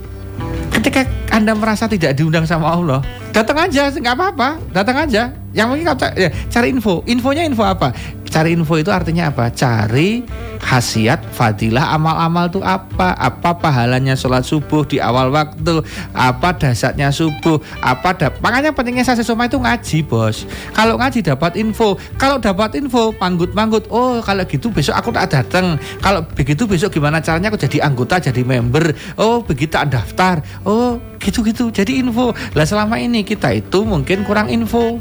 [0.72, 3.00] ketika Anda merasa tidak diundang sama Allah,
[3.34, 5.34] datang aja, nggak apa-apa, datang aja.
[5.54, 5.86] Yang mungkin
[6.18, 7.06] ya, cari info.
[7.06, 7.94] Infonya info apa?
[8.34, 9.54] Cari info itu artinya apa?
[9.54, 10.26] Cari
[10.58, 13.13] khasiat, fadilah, amal-amal itu apa?
[13.13, 15.86] Apa pahalanya sholat subuh di awal waktu?
[16.17, 17.62] Apa dasarnya subuh?
[17.78, 20.50] Apa da- makanya pentingnya saya sesoma itu ngaji, bos.
[20.74, 23.86] Kalau ngaji dapat info, kalau dapat info panggut-panggut.
[23.93, 25.78] Oh, kalau gitu besok aku tak datang.
[26.02, 28.98] Kalau begitu besok gimana caranya aku jadi anggota, jadi member.
[29.13, 30.41] Oh, begitu daftar.
[30.65, 31.69] Oh, gitu-gitu.
[31.69, 32.34] Jadi info.
[32.58, 34.98] Lah selama ini kita itu mungkin kurang info.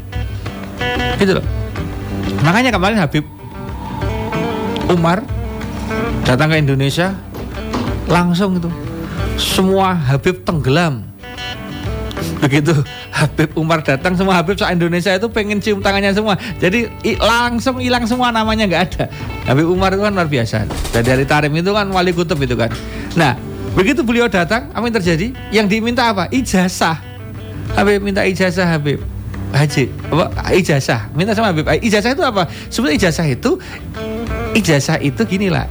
[1.17, 1.62] Gitu loh.
[2.43, 3.25] Makanya kemarin Habib
[4.91, 5.23] Umar
[6.27, 7.15] datang ke Indonesia
[8.07, 8.69] langsung itu.
[9.39, 11.07] Semua Habib tenggelam.
[12.43, 12.75] Begitu
[13.15, 16.35] Habib Umar datang semua Habib se Indonesia itu pengen cium tangannya semua.
[16.59, 19.05] Jadi langsung hilang semua namanya nggak ada.
[19.47, 20.67] Habib Umar itu kan luar biasa.
[20.91, 22.67] Dan dari Tarim itu kan wali kutub itu kan.
[23.15, 23.39] Nah
[23.73, 25.27] begitu beliau datang apa yang terjadi?
[25.55, 26.27] Yang diminta apa?
[26.29, 26.99] Ijazah.
[27.73, 29.12] Habib minta ijazah Habib
[29.53, 30.25] Haji, apa
[30.57, 31.13] ijazah.
[31.13, 31.69] Minta sama Habib.
[31.69, 32.49] Ijazah itu apa?
[32.73, 33.51] Sebenarnya ijazah itu
[34.57, 35.69] ijazah itu gini lah.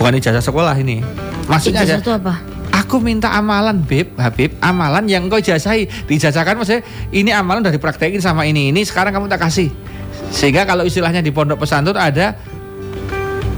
[0.00, 1.04] Bukan ijazah sekolah ini.
[1.44, 2.34] Maksudnya Ijazah itu apa?
[2.72, 6.08] Aku minta amalan Beb, Habib, amalan yang engkau ijazahi.
[6.08, 9.72] Diijazahkan maksudnya ini amalan udah dipraktekin sama ini ini sekarang kamu tak kasih.
[10.28, 12.36] Sehingga kalau istilahnya di pondok pesantren ada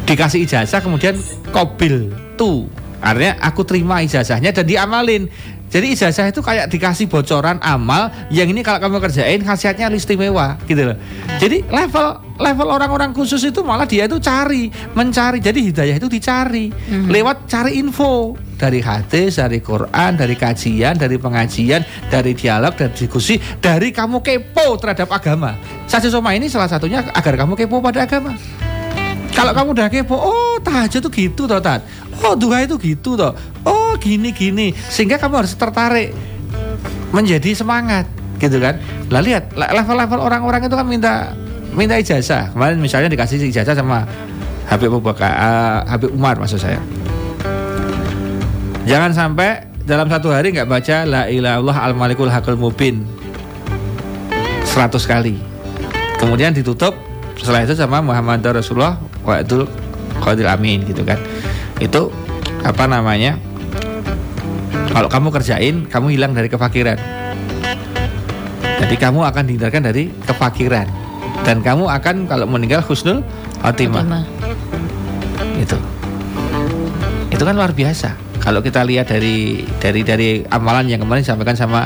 [0.06, 1.18] dikasih ijazah kemudian
[1.50, 2.70] kobil tu.
[2.98, 5.30] Artinya aku terima ijazahnya dan diamalin.
[5.68, 10.92] Jadi ijazah itu kayak dikasih bocoran amal yang ini kalau kamu kerjain khasiatnya istimewa gitu
[10.92, 10.96] loh.
[11.36, 15.38] Jadi level level orang-orang khusus itu malah dia itu cari, mencari.
[15.44, 21.84] Jadi hidayah itu dicari lewat cari info dari hadis, dari Quran, dari kajian, dari pengajian,
[22.10, 25.54] dari dialog, dari diskusi, dari kamu kepo terhadap agama.
[25.86, 28.34] Saja Soma ini salah satunya agar kamu kepo pada agama.
[29.30, 31.86] Kalau kamu udah kepo, oh tahajud tuh gitu toh Tat.
[32.26, 33.30] Oh duha itu gitu toh.
[33.62, 34.76] Oh gini gini.
[34.76, 36.12] Sehingga kamu harus tertarik
[37.14, 38.04] menjadi semangat
[38.36, 38.76] gitu kan.
[39.08, 41.12] Lah lihat le- level-level orang-orang itu kan minta
[41.72, 42.52] minta ijazah.
[42.52, 44.04] Kemarin misalnya dikasih ijazah sama
[44.68, 46.78] Habib Abu Bakar, eh, Habib Umar maksud saya.
[48.84, 53.04] Jangan sampai dalam satu hari nggak baca la ilaha illallah al malikul hakul mubin
[54.64, 55.40] 100 kali.
[56.20, 56.92] Kemudian ditutup
[57.40, 59.64] setelah itu sama Muhammad Rasulullah wa Abdul
[60.20, 61.16] Qadir Amin gitu kan.
[61.80, 62.12] Itu
[62.66, 63.40] apa namanya?
[64.88, 66.98] Kalau kamu kerjain, kamu hilang dari kefakiran.
[68.78, 70.88] Jadi kamu akan dihindarkan dari kefakiran
[71.44, 73.20] dan kamu akan kalau meninggal husnul
[73.60, 74.24] khotimah.
[75.60, 75.76] Itu.
[77.28, 78.16] Itu kan luar biasa.
[78.40, 81.84] Kalau kita lihat dari dari dari amalan yang kemarin disampaikan sama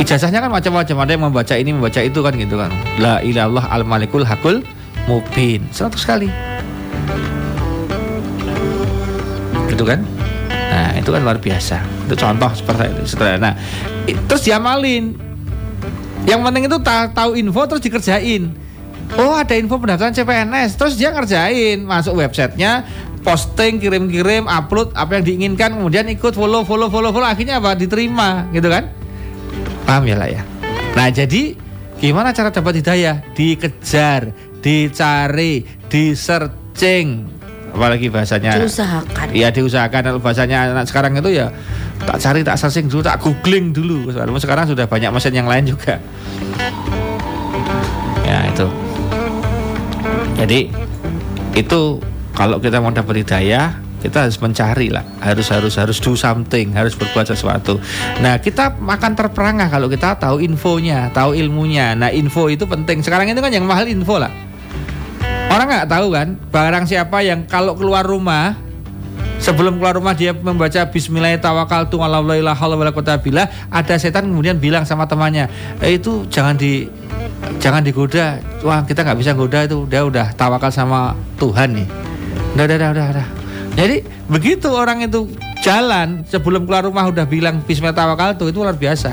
[0.00, 2.70] ijazahnya kan macam-macam ada yang membaca ini membaca itu kan gitu kan.
[2.96, 4.64] La ilallah al malikul hakul
[5.04, 6.30] mubin 100 kali.
[9.68, 10.13] Gitu kan?
[10.74, 11.86] Nah, itu kan luar biasa.
[12.10, 13.14] Itu contoh seperti itu.
[13.14, 13.54] Sederhana.
[14.26, 15.14] Terus diamalin.
[16.26, 18.50] Yang penting itu ta- tahu info terus dikerjain.
[19.14, 22.82] Oh ada info pendaftaran CPNS, terus dia ngerjain, masuk websitenya,
[23.22, 27.76] posting, kirim-kirim, upload apa yang diinginkan, kemudian ikut follow, follow, follow, follow, akhirnya apa?
[27.78, 28.90] Diterima, gitu kan?
[29.84, 30.42] Paham ya lah ya.
[30.96, 31.54] Nah jadi
[32.00, 33.22] gimana cara dapat hidayah?
[33.36, 34.32] Dikejar,
[34.64, 37.28] dicari, di searching,
[37.74, 38.62] apalagi bahasanya.
[38.62, 39.26] Diusahakan.
[39.34, 40.00] Iya diusahakan.
[40.14, 41.50] Kalau bahasanya anak sekarang itu ya
[42.06, 44.14] tak cari tak searching dulu tak googling dulu.
[44.38, 45.98] Sekarang sudah banyak mesin yang lain juga.
[48.22, 48.66] Ya itu.
[50.38, 50.70] Jadi
[51.58, 51.80] itu
[52.34, 56.92] kalau kita mau dapat hidayah kita harus mencari lah harus harus harus do something harus
[56.92, 57.80] berbuat sesuatu.
[58.20, 61.96] Nah kita akan terperangah kalau kita tahu infonya tahu ilmunya.
[61.96, 63.00] Nah info itu penting.
[63.00, 64.30] Sekarang itu kan yang mahal info lah
[65.54, 68.58] orang nggak tahu kan barang siapa yang kalau keluar rumah
[69.44, 75.52] Sebelum keluar rumah dia membaca Bismillahirrahmanirrahim ada setan kemudian bilang sama temannya
[75.84, 76.88] eh, itu jangan di
[77.60, 78.40] jangan digoda.
[78.64, 79.84] Wah kita nggak bisa goda itu.
[79.84, 81.84] Dia udah tawakal sama Tuhan nih.
[82.56, 83.28] Udah udah udah, udah.
[83.76, 84.00] jadi
[84.32, 85.28] begitu orang itu
[85.60, 89.12] jalan sebelum keluar rumah udah bilang Bismillahirrahmanirrahim itu luar biasa.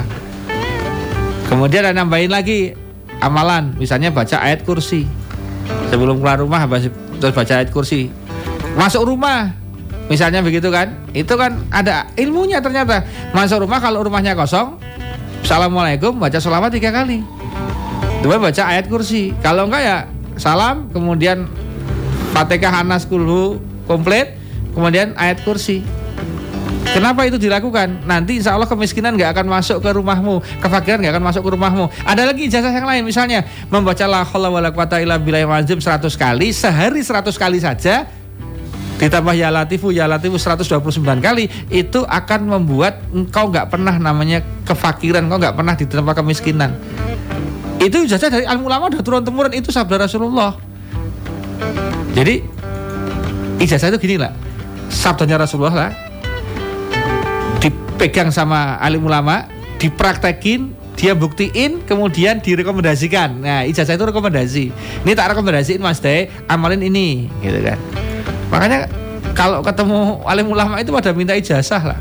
[1.51, 2.71] Kemudian ada nambahin lagi
[3.19, 3.75] amalan.
[3.75, 5.19] Misalnya baca ayat kursi
[5.89, 6.63] sebelum keluar rumah
[7.19, 8.09] terus baca ayat kursi.
[8.75, 9.51] Masuk rumah
[10.07, 10.95] misalnya begitu kan?
[11.11, 13.03] Itu kan ada ilmunya ternyata.
[13.35, 14.79] Masuk rumah kalau rumahnya kosong
[15.41, 17.21] assalamualaikum baca sholawat tiga kali.
[18.21, 19.33] Dua baca ayat kursi.
[19.43, 19.97] Kalau enggak ya
[20.39, 21.45] salam kemudian
[22.31, 24.39] fatihah anas kulhu komplit
[24.71, 25.83] kemudian ayat kursi
[26.81, 28.09] Kenapa itu dilakukan?
[28.09, 31.85] Nanti insya Allah kemiskinan nggak akan masuk ke rumahmu, kefakiran nggak akan masuk ke rumahmu.
[32.03, 36.09] Ada lagi ijazah yang lain, misalnya membaca la haula wala quwata illa billahil azim 100
[36.17, 38.09] kali, sehari 100 kali saja
[39.01, 45.25] ditambah ya latifu ya latifu 129 kali itu akan membuat engkau nggak pernah namanya kefakiran
[45.25, 46.77] engkau nggak pernah ditempa kemiskinan.
[47.81, 50.53] Itu ijazah dari ilmu ulama udah turun temurun itu sabda Rasulullah.
[52.13, 52.45] Jadi
[53.57, 54.33] ijazah itu gini lah.
[54.91, 56.10] Sabdanya Rasulullah lah
[58.01, 59.45] dipegang sama alim ulama
[59.77, 63.29] dipraktekin dia buktiin kemudian direkomendasikan.
[63.37, 64.73] Nah ijazah itu rekomendasi.
[65.05, 67.77] Ini tak rekomendasiin mas Day amalin ini gitu kan.
[68.49, 68.89] Makanya
[69.37, 71.99] kalau ketemu alim ulama itu pada minta ijazah lah.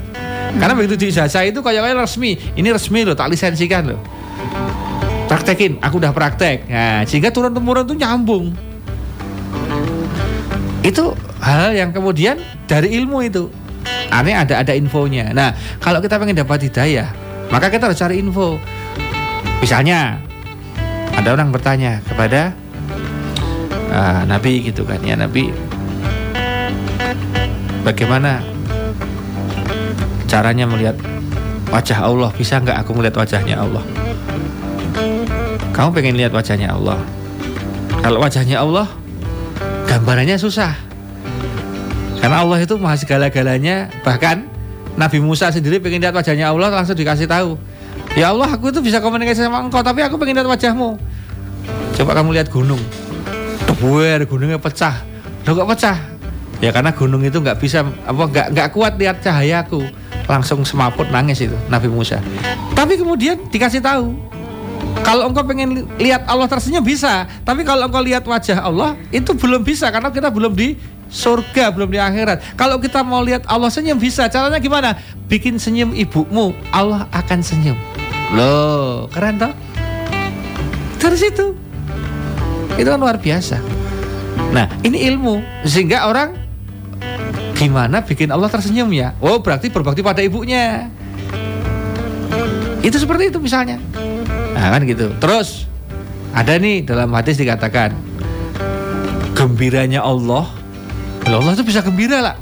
[0.57, 2.41] Karena begitu di ijazah itu kayak resmi.
[2.57, 4.01] Ini resmi loh tak lisensikan loh.
[5.29, 6.65] Praktekin aku udah praktek.
[6.65, 8.57] Nah sehingga turun temurun tuh nyambung.
[10.81, 11.13] Itu
[11.45, 13.53] hal yang kemudian dari ilmu itu
[14.11, 17.11] aneh ada ada infonya nah kalau kita pengen dapat hidayah
[17.51, 18.59] maka kita harus cari info
[19.63, 20.19] misalnya
[21.15, 22.55] ada orang bertanya kepada
[23.91, 25.51] ah, Nabi gitu kan ya Nabi
[27.87, 28.43] bagaimana
[30.31, 30.95] caranya melihat
[31.71, 33.83] wajah Allah bisa nggak aku melihat wajahnya Allah
[35.81, 37.01] Kamu pengen lihat wajahnya Allah.
[38.05, 38.85] Kalau wajahnya Allah,
[39.89, 40.90] gambarannya susah.
[42.21, 43.89] Karena Allah itu maha segala-galanya.
[44.05, 44.37] Bahkan
[45.01, 47.57] Nabi Musa sendiri pengen lihat wajahnya Allah langsung dikasih tahu.
[48.19, 50.99] Ya Allah, aku itu bisa komunikasi sama engkau, tapi aku pengen lihat wajahmu.
[51.97, 52.81] Coba kamu lihat gunung.
[53.65, 55.01] Debuer, gunungnya pecah.
[55.49, 55.97] Loh kok pecah?
[56.61, 59.81] Ya karena gunung itu nggak bisa apa nggak nggak kuat lihat cahayaku.
[60.29, 62.21] Langsung semaput nangis itu Nabi Musa.
[62.77, 64.13] Tapi kemudian dikasih tahu
[65.01, 69.33] kalau engkau pengen li- lihat Allah tersenyum bisa, tapi kalau engkau lihat wajah Allah itu
[69.33, 70.77] belum bisa karena kita belum di
[71.11, 72.57] surga, belum di akhirat.
[72.57, 74.31] Kalau kita mau lihat Allah senyum bisa.
[74.31, 74.97] Caranya gimana?
[75.27, 77.77] Bikin senyum ibumu, Allah akan senyum.
[78.33, 79.53] Loh, keren toh?
[81.03, 81.53] Dari situ.
[82.79, 83.59] Itu kan luar biasa.
[84.55, 86.39] Nah, ini ilmu sehingga orang
[87.59, 89.13] gimana bikin Allah tersenyum ya?
[89.21, 90.89] Oh, berarti berbakti pada ibunya.
[92.81, 93.77] Itu seperti itu misalnya.
[94.57, 95.13] Nah kan gitu.
[95.21, 95.69] Terus
[96.33, 97.93] ada nih dalam hadis dikatakan
[99.37, 100.60] gembiranya Allah.
[101.31, 102.37] Lah, Allah itu bisa gembira lah.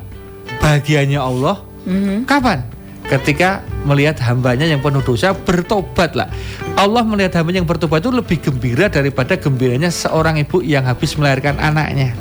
[0.64, 2.24] Bahagianya Allah Mhm.
[2.24, 2.64] kapan?
[3.04, 6.28] Ketika melihat hambanya yang penuh dosa bertobat lah.
[6.76, 11.56] Allah melihat hambanya yang bertobat itu lebih gembira daripada gembiranya seorang ibu yang habis melahirkan
[11.56, 12.12] anaknya.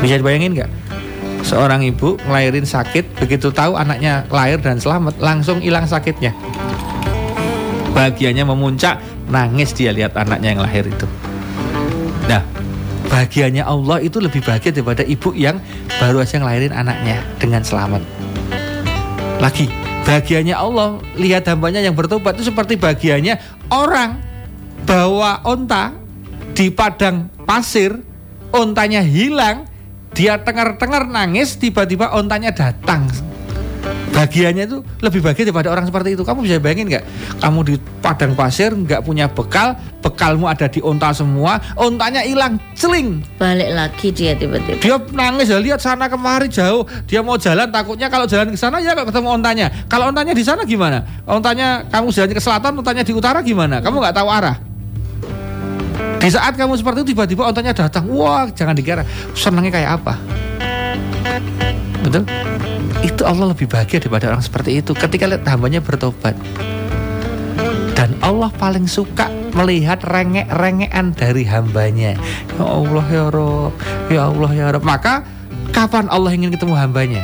[0.00, 0.70] Bisa dibayangin nggak?
[1.40, 6.36] Seorang ibu ngelahirin sakit, begitu tahu anaknya lahir dan selamat, langsung hilang sakitnya
[7.96, 9.00] bahagianya memuncak
[9.32, 11.08] nangis dia lihat anaknya yang lahir itu
[13.08, 15.62] bahagianya Allah itu lebih bahagia daripada ibu yang
[15.98, 18.02] baru aja ngelahirin anaknya dengan selamat.
[19.40, 19.68] Lagi
[20.06, 23.42] bahagianya Allah lihat hambanya yang bertobat itu seperti bahagianya
[23.74, 24.22] orang
[24.86, 25.90] bawa onta
[26.54, 27.98] di padang pasir
[28.54, 29.66] ontanya hilang
[30.14, 33.10] dia tengar-tengar nangis tiba-tiba ontanya datang
[34.16, 36.24] bahagianya itu lebih bahagia daripada orang seperti itu.
[36.24, 37.04] Kamu bisa bayangin nggak?
[37.44, 43.20] Kamu di padang pasir nggak punya bekal, bekalmu ada di onta semua, ontanya hilang, celing.
[43.36, 44.80] Balik lagi dia tiba-tiba.
[44.80, 46.88] Dia nangis ya lihat sana kemari jauh.
[47.04, 49.66] Dia mau jalan takutnya kalau jalan ke sana ya nggak ketemu ontanya.
[49.86, 51.04] Kalau ontanya di sana gimana?
[51.28, 53.84] Ontanya kamu jalan ke selatan, ontanya di utara gimana?
[53.84, 54.56] Kamu nggak tahu arah.
[56.16, 58.08] Di saat kamu seperti itu tiba-tiba ontanya datang.
[58.08, 59.04] Wah, jangan dikira
[59.36, 60.14] senangnya kayak apa.
[62.00, 62.24] Betul?
[63.06, 66.34] Itu Allah lebih bahagia daripada orang seperti itu ketika lihat hambanya bertobat.
[67.94, 72.18] Dan Allah paling suka melihat rengek-rengekan dari hambanya.
[72.58, 73.72] Ya Allah ya Rob,
[74.10, 74.82] ya Allah ya Rob.
[74.82, 75.22] Maka
[75.70, 77.22] kapan Allah ingin ketemu hambanya?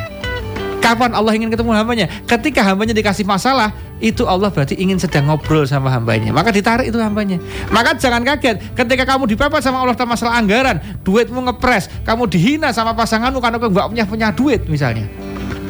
[0.79, 2.07] Kapan Allah ingin ketemu hambanya?
[2.27, 3.71] Ketika hambanya dikasih masalah,
[4.03, 6.35] itu Allah berarti ingin sedang ngobrol sama hambanya.
[6.35, 7.39] Maka ditarik itu hambanya.
[7.71, 12.75] Maka jangan kaget ketika kamu dipepet sama Allah dalam masalah anggaran, duitmu ngepres, kamu dihina
[12.75, 15.07] sama pasanganmu karena kamu nggak punya punya duit misalnya.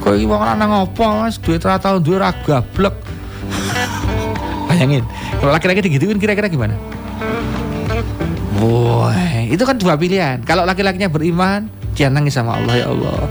[0.03, 1.39] Kok iki wong lanang ngopo, Mas?
[1.39, 2.95] Duit ra tau duwe gablek.
[4.67, 5.07] Bayangin,
[5.39, 6.75] kalau laki-laki digituin kira-kira gimana?
[8.59, 10.43] Wah, itu kan dua pilihan.
[10.43, 13.31] Kalau laki-lakinya beriman, dia nangis sama Allah ya Allah.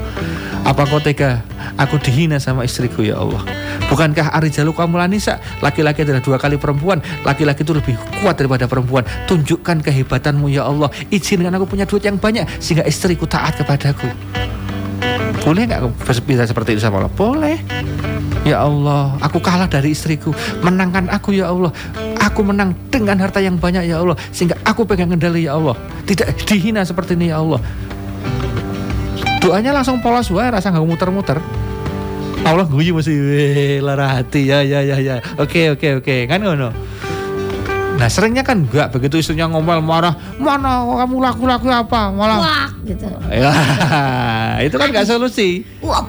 [0.64, 1.44] Apa kau tega?
[1.76, 3.42] Aku dihina sama istriku ya Allah.
[3.90, 5.42] Bukankah Arijalu kamu lanisa?
[5.60, 7.04] Laki-laki adalah dua kali perempuan.
[7.28, 9.04] Laki-laki itu lebih kuat daripada perempuan.
[9.28, 10.88] Tunjukkan kehebatanmu ya Allah.
[11.12, 14.08] Izinkan aku punya duit yang banyak sehingga istriku taat kepadaku.
[15.42, 15.82] Boleh nggak
[16.26, 17.14] bisa seperti itu sama Allah?
[17.14, 17.58] Boleh.
[18.42, 20.34] Ya Allah, aku kalah dari istriku.
[20.66, 21.70] Menangkan aku ya Allah.
[22.22, 24.18] Aku menang dengan harta yang banyak ya Allah.
[24.34, 25.78] Sehingga aku pegang kendali ya Allah.
[26.06, 27.62] Tidak dihina seperti ini ya Allah.
[29.42, 31.38] Doanya langsung polos wae, rasa nggak muter-muter.
[32.42, 35.22] Allah guyu mesti "Weh, lara hati ya ya ya ya.
[35.38, 36.74] Oke oke oke kan ngono.
[38.00, 42.12] Nah seringnya kan enggak begitu istrinya ngomel marah mana kamu laku-laku apa?
[42.12, 43.08] Malah Wah, gitu.
[43.30, 43.54] ya
[44.68, 45.66] itu kan nggak solusi.
[45.84, 46.04] Wah,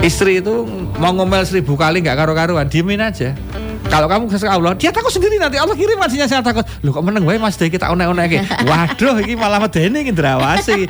[0.00, 0.64] istri itu
[0.96, 3.36] mau ngomel seribu kali nggak karu-karuan diemin aja.
[3.90, 5.58] Kalau kamu kesel Allah dia takut sendiri nanti.
[5.58, 6.62] Allah kirim hasilnya saya takut.
[6.86, 8.38] Lu kok meneng wae mas deh kita onek-onek
[8.70, 10.86] waduh ini malah medeni iki ndrawasi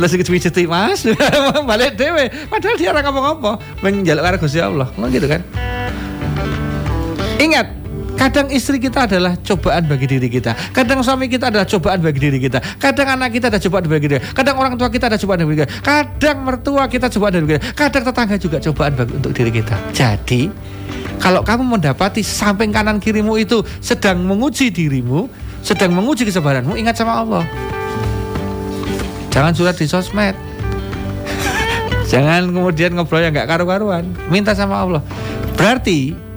[0.00, 1.04] lu sing pijeti mas
[1.68, 5.44] balik dewe padahal dia ora ngomong-ngomong menjaluk karo Allah ngono gitu kan
[7.36, 7.80] ingat
[8.20, 10.52] Kadang istri kita adalah cobaan bagi diri kita.
[10.76, 12.60] Kadang suami kita adalah cobaan bagi diri kita.
[12.76, 14.36] Kadang anak kita adalah cobaan bagi diri kita.
[14.36, 15.72] Kadang orang tua kita adalah cobaan bagi diri kita.
[15.80, 17.62] Kadang mertua kita cobaan bagi kita.
[17.72, 19.74] Kadang tetangga juga cobaan bagi, untuk diri kita.
[19.96, 20.52] Jadi,
[21.16, 25.24] kalau kamu mendapati samping kanan kirimu itu sedang menguji dirimu,
[25.64, 27.48] sedang menguji kesabaranmu, ingat sama Allah.
[29.30, 30.34] Jangan surat di sosmed.
[32.10, 34.10] Jangan kemudian ngobrol yang nggak karu-karuan.
[34.28, 35.02] Minta sama Allah.
[35.54, 36.30] Berarti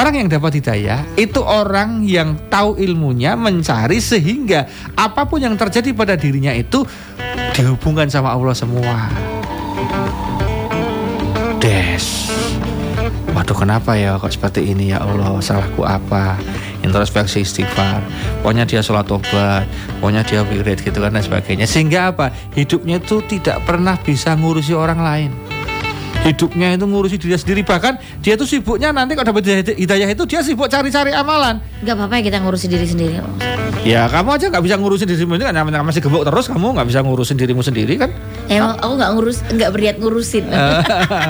[0.00, 4.64] Orang yang dapat hidayah itu orang yang tahu ilmunya, mencari sehingga
[4.96, 6.88] apa pun yang terjadi pada dirinya itu
[7.52, 9.12] dihubungkan sama Allah semua.
[11.60, 12.32] Des.
[13.36, 16.40] Waduh kenapa ya kok seperti ini ya Allah Salahku apa
[16.80, 18.00] Introspeksi istighfar
[18.40, 19.68] Pokoknya dia sholat tobat
[20.00, 21.68] Pokoknya dia wirid gitu kan dan sebagainya.
[21.68, 22.32] Sehingga apa?
[22.56, 25.30] Hidupnya itu tidak pernah bisa ngurusi orang lain
[26.20, 30.44] Hidupnya itu ngurusi diri sendiri Bahkan dia tuh sibuknya nanti kalau dapat hidayah- itu Dia
[30.44, 33.14] sibuk cari-cari amalan Gak apa-apa ya kita ngurusin diri sendiri.
[33.80, 36.88] Ya kamu aja nggak bisa ngurusin dirimu sendiri kan namanya masih gemuk terus kamu nggak
[36.92, 38.12] bisa ngurusin dirimu sendiri kan
[38.52, 40.44] Emang aku nggak ngurus, nggak berniat ngurusin.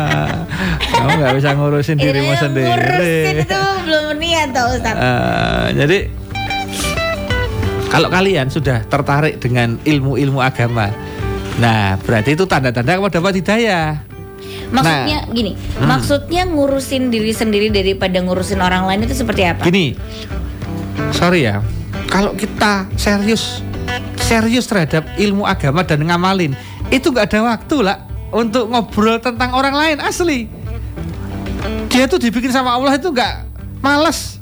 [0.91, 4.95] Kamu nggak bisa ngurusin dirimu sendiri Ngurusin itu belum berniat tau Ustaz.
[4.99, 5.99] Eh, jadi
[7.91, 10.91] kalau kalian sudah tertarik dengan ilmu-ilmu agama
[11.59, 14.01] nah berarti itu tanda-tanda kamu dapat hidayah
[14.71, 15.35] Maksudnya Nah.
[15.35, 15.87] gini, Hmm.
[15.87, 19.63] maksudnya ngurusin diri sendiri daripada ngurusin orang lain itu seperti apa?
[19.63, 19.99] gini
[21.11, 21.59] sorry ya
[22.07, 23.67] kalau kita serius
[24.17, 26.55] serius terhadap ilmu agama dan ngamalin
[26.89, 27.99] itu nggak ada waktu lah
[28.31, 30.47] untuk ngobrol tentang orang lain asli
[31.89, 33.35] dia tuh dibikin sama Allah itu nggak
[33.81, 34.39] males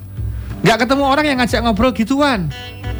[0.60, 2.52] nggak ketemu orang yang ngajak ngobrol gituan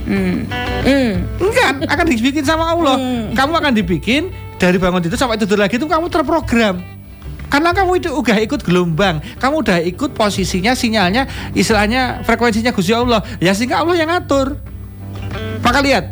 [0.09, 0.49] Hmm.
[0.81, 1.13] Hmm.
[1.37, 3.37] enggak akan dibikin sama Allah Hmm.
[3.37, 4.23] kamu akan dibikin
[4.57, 6.81] dari bangun tidur sampai tidur lagi itu kamu terprogram
[7.49, 13.25] karena kamu itu udah ikut gelombang kamu udah ikut posisinya sinyalnya istilahnya frekuensinya Gusti Allah.
[13.41, 14.61] Ya sehingga Allah yang ngatur.
[15.65, 16.05] Maka lihat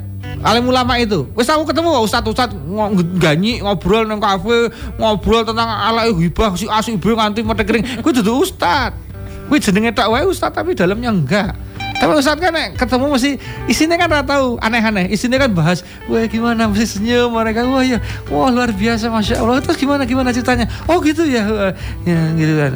[0.45, 4.69] alim ulama itu wis aku ketemu ustadz ustadz ngo- ganyi ngobrol nang kafe
[5.01, 8.05] ngobrol tentang ala hibah si asu ibu nganti mata kering.
[8.05, 8.97] Gue duduk ustadz
[9.47, 11.55] gue jenenge tak wae ustadz tapi dalamnya enggak
[11.97, 13.31] tapi ustadz kan ketemu mesti
[13.67, 15.09] isinya kan nggak tahu aneh-aneh.
[15.09, 16.69] Isinya kan bahas wah gimana?
[16.69, 17.65] Mesti senyum mereka.
[17.65, 19.65] Wah ya wah luar biasa masya Allah.
[19.65, 20.69] Terus gimana gimana ceritanya?
[20.87, 21.73] Oh gitu ya
[22.05, 22.73] ya gitu kan.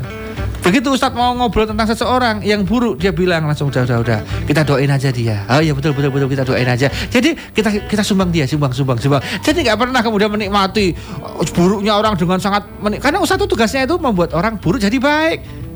[0.60, 4.18] Begitu Ustadz mau ngobrol tentang seseorang yang buruk, dia bilang langsung udah udah udah.
[4.44, 5.48] Kita doain aja dia.
[5.48, 6.28] Oh iya betul betul betul.
[6.28, 6.92] Kita doain aja.
[7.08, 9.24] Jadi kita kita sumbang dia, sumbang sumbang sumbang.
[9.40, 10.92] Jadi nggak pernah kemudian menikmati
[11.24, 15.00] oh, buruknya orang dengan sangat menik karena Ustadz itu tugasnya itu membuat orang buruk jadi
[15.00, 15.69] baik.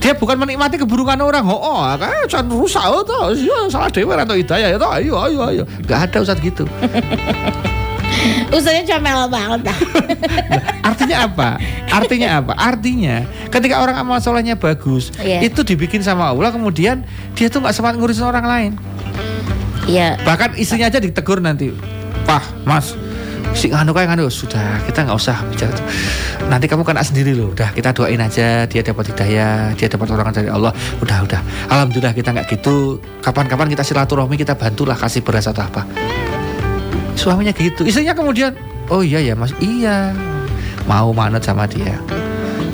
[0.00, 1.42] Dia bukan menikmati keburukan orang.
[1.50, 3.34] Oh, oh kan jangan rusak oh, toh.
[3.34, 4.90] Iya, salah dewa atau hidayah ya toh.
[4.92, 5.62] Ayo ayo ayo.
[5.82, 6.62] Gak ada Ustadz gitu.
[8.54, 9.78] Ustaznya comel banget dah.
[10.86, 11.48] Artinya apa?
[11.90, 12.52] Artinya apa?
[12.54, 15.42] Artinya ketika orang amal solehnya bagus, Iya.
[15.42, 17.02] itu dibikin sama Allah, kemudian
[17.34, 18.72] dia tuh nggak semangat ngurusin orang lain.
[19.90, 20.18] Iya.
[20.22, 21.70] Bahkan istrinya aja ditegur nanti,
[22.26, 22.94] Pah, Mas,
[23.56, 25.84] si nganu kayak nganu sudah kita nggak usah bicara itu.
[26.52, 27.56] Nanti kamu kena sendiri loh.
[27.56, 30.76] Udah kita doain aja dia dapat hidayah, dia dapat orang dari Allah.
[31.00, 31.40] Udah udah.
[31.72, 33.00] Alhamdulillah kita nggak gitu.
[33.24, 35.88] Kapan-kapan kita silaturahmi kita bantulah kasih beras atau apa.
[37.16, 37.88] Suaminya gitu.
[37.88, 38.52] Istrinya kemudian,
[38.92, 40.12] oh iya ya mas, iya
[40.84, 41.96] mau manut sama dia.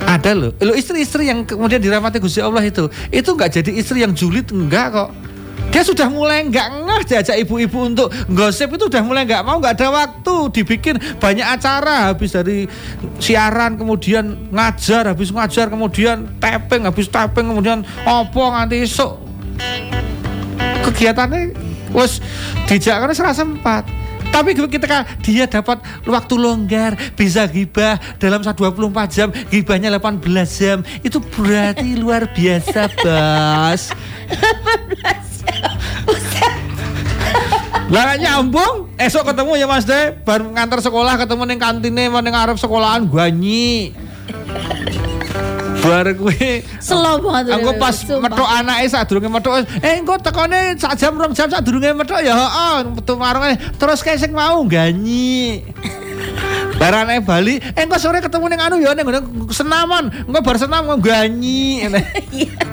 [0.02, 4.12] Ada loh, lo istri-istri yang kemudian dirahmati Gusti Allah itu, itu nggak jadi istri yang
[4.12, 5.10] julid enggak kok.
[5.72, 9.80] Dia sudah mulai nggak ngeh diajak ibu-ibu untuk gosip itu udah mulai nggak mau nggak
[9.80, 12.12] ada waktu dibikin banyak acara.
[12.12, 12.68] Habis dari
[13.16, 19.16] siaran kemudian ngajar habis ngajar kemudian tapping habis tapping kemudian opo nganti esok
[20.84, 21.56] kegiatannya
[21.96, 22.20] wes
[22.68, 23.88] dijak karena serasa sempat.
[24.32, 30.24] Tapi ketika dia dapat waktu longgar bisa gibah dalam 24 jam gibahnya 18
[30.56, 33.92] jam itu berarti luar biasa bos
[37.92, 42.56] lah nyambung esok ketemu ya mas deh baru ngantar sekolah ketemu neng kantine neng arep
[42.56, 43.92] sekolahan guanyi
[45.82, 47.58] bar gue Slow banget.
[47.58, 52.22] Aku pas metok anake sadurunge metok eh engko tekone sak jam rong jam sadurunge metok
[52.22, 55.66] ya heeh metu marunge terus kayak sing mau ganyi.
[56.78, 59.06] Barane Bali, eh engko sore ketemu ning anu ya ning
[59.54, 61.86] senaman, engko bar senam engko ganyi.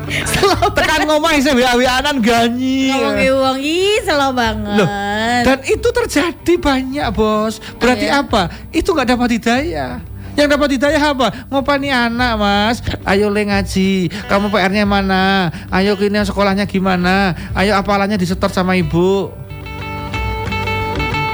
[0.10, 2.90] Slow Tekan ngomah isih wa-wanan ganyi.
[2.90, 4.82] ngomongin uang ih slow banget.
[4.82, 4.88] Loh,
[5.46, 7.60] dan itu terjadi banyak bos.
[7.78, 8.22] Berarti Iya.
[8.24, 8.50] apa?
[8.70, 10.02] Itu nggak dapat hidayah.
[10.38, 11.28] Yang dapat hidayah apa?
[11.52, 15.52] Ngopani anak mas Ayo le ngaji Kamu PR-nya mana?
[15.68, 17.36] Ayo kini sekolahnya gimana?
[17.52, 19.36] Ayo apalannya disetor sama ibu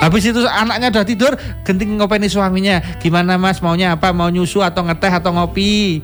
[0.01, 4.09] Habis itu anaknya udah tidur Genting ngopeni suaminya Gimana mas maunya apa?
[4.09, 6.01] Mau nyusu atau ngeteh atau ngopi?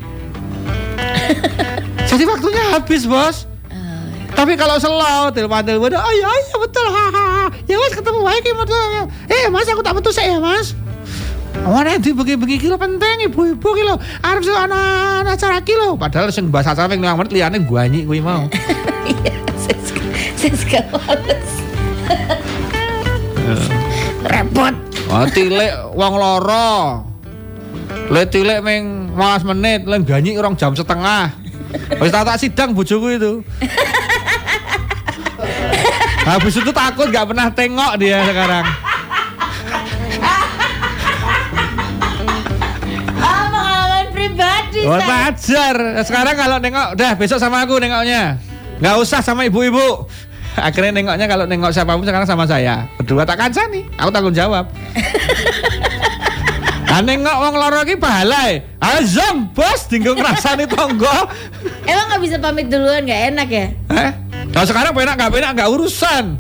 [2.12, 3.50] Jadi waktunya habis bos
[4.38, 7.46] tapi kalau slow, telepon telepon, oh iya iya betul, hahaha.
[7.68, 8.90] Ya mas ketemu baik ya betul.
[9.30, 10.74] Eh mas aku tak betul saya mas.
[11.62, 16.74] Mana di begi-begi kilo penting ibu-ibu kilo Arab sih anak acara kilo Padahal sing bahasa
[16.74, 18.48] acara yang menit liane guanyi gue mau
[19.12, 20.02] Iya, saya suka,
[20.40, 21.52] saya suka males.
[24.26, 24.74] Repot.
[25.12, 27.04] Oh tilek wong loro
[28.10, 31.41] Le tilek meng malas menit Le ganyi orang jam setengah
[32.02, 33.34] Wis tak sidang bojoku itu
[36.22, 38.66] Habis itu takut gak pernah tengok dia sekarang
[43.22, 44.82] Ah, pengalaman pribadi.
[46.02, 48.38] Sekarang kalau nengok, udah besok sama aku nengoknya.
[48.82, 50.10] Nggak usah sama ibu-ibu.
[50.58, 52.90] Akhirnya nengoknya kalau nengok siapa pun sekarang sama saya.
[53.00, 54.68] Berdua tak kancani, aku tanggung jawab.
[56.92, 58.68] Ah nengok wong loro iki pahala e.
[58.84, 61.32] Azam bos dinggo ngrasani tonggo.
[61.88, 63.66] Emang nggak bisa pamit duluan nggak enak ya?
[63.96, 64.12] Eh?
[64.52, 66.36] Kalau sekarang penak nggak penak nggak urusan.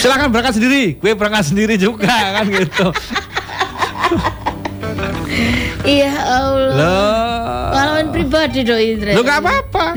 [0.00, 2.88] Silakan berangkat sendiri, gue berangkat sendiri juga kan gitu.
[5.82, 6.76] Iya Allah.
[6.78, 7.68] Loh.
[7.76, 9.12] Pengalaman pribadi doi Indra.
[9.12, 9.86] Lo nggak apa-apa.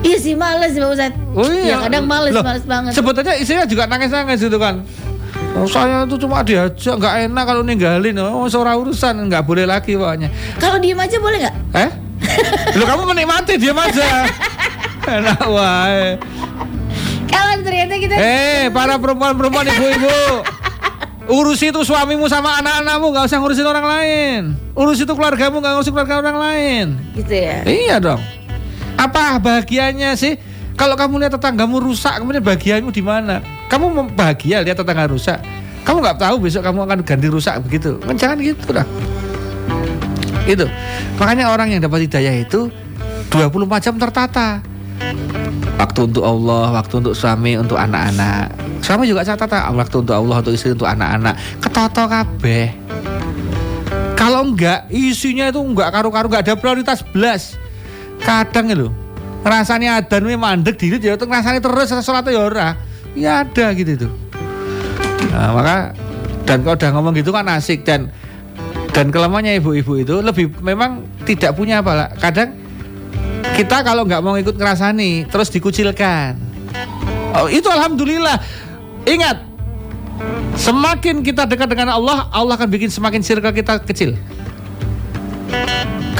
[0.00, 1.36] Iya sih males Pak Ustadz.
[1.36, 1.76] Oh iya.
[1.76, 2.96] Ya kadang males, Loh, males banget.
[2.96, 4.80] Sebetulnya istrinya juga nangis-nangis gitu kan.
[5.50, 8.16] Oh, saya tuh cuma diajak nggak enak kalau ninggalin.
[8.18, 10.30] Oh, seorang urusan nggak boleh lagi pokoknya.
[10.56, 11.54] Kalau diem aja boleh nggak?
[11.76, 11.90] Eh?
[12.76, 14.24] Lo kamu menikmati diam aja.
[15.10, 16.16] enak wae.
[17.26, 20.18] Kalau ternyata kita Eh, para perempuan-perempuan ibu-ibu.
[21.30, 24.40] Urusi itu suamimu sama anak-anakmu nggak usah ngurusin orang lain.
[24.74, 26.86] Urus itu keluargamu nggak ngurusin keluarga orang lain.
[27.14, 27.62] gitu ya.
[27.62, 28.22] Iya dong.
[28.96, 30.38] Apa bahagianya sih?
[30.74, 33.42] Kalau kamu lihat tetanggamu rusak, kemudian bahagiamu di mana?
[33.70, 35.38] Kamu bahagia lihat tetangga rusak?
[35.86, 37.96] Kamu nggak tahu besok kamu akan ganti rusak begitu?
[38.02, 38.86] Kan jangan gitu dah.
[40.44, 40.66] Itu.
[41.22, 42.66] Makanya orang yang dapat hidayah itu
[43.30, 44.58] 24 jam tertata.
[45.78, 48.52] Waktu untuk Allah, waktu untuk suami, untuk anak-anak.
[48.84, 51.62] Suami juga saya tata, waktu untuk Allah, untuk istri, untuk anak-anak.
[51.62, 52.68] Ketoto kabeh.
[54.18, 57.56] Kalau enggak, isinya itu enggak karu-karu, enggak ada prioritas belas.
[58.20, 58.92] Kadang lho,
[59.40, 62.89] rasanya adan we mandek diri ya untuk rasanya terus sholat ya ora.
[63.18, 64.12] Ya ada gitu tuh.
[65.30, 65.76] Nah, maka
[66.46, 68.10] dan kalau udah ngomong gitu kan asik dan
[68.90, 72.08] dan kelemahannya ibu-ibu itu lebih memang tidak punya apa lah.
[72.18, 72.58] Kadang
[73.54, 76.34] kita kalau nggak mau ikut ngerasani terus dikucilkan.
[77.30, 78.42] Oh, itu alhamdulillah.
[79.06, 79.46] Ingat,
[80.58, 84.18] semakin kita dekat dengan Allah, Allah akan bikin semakin circle kita kecil.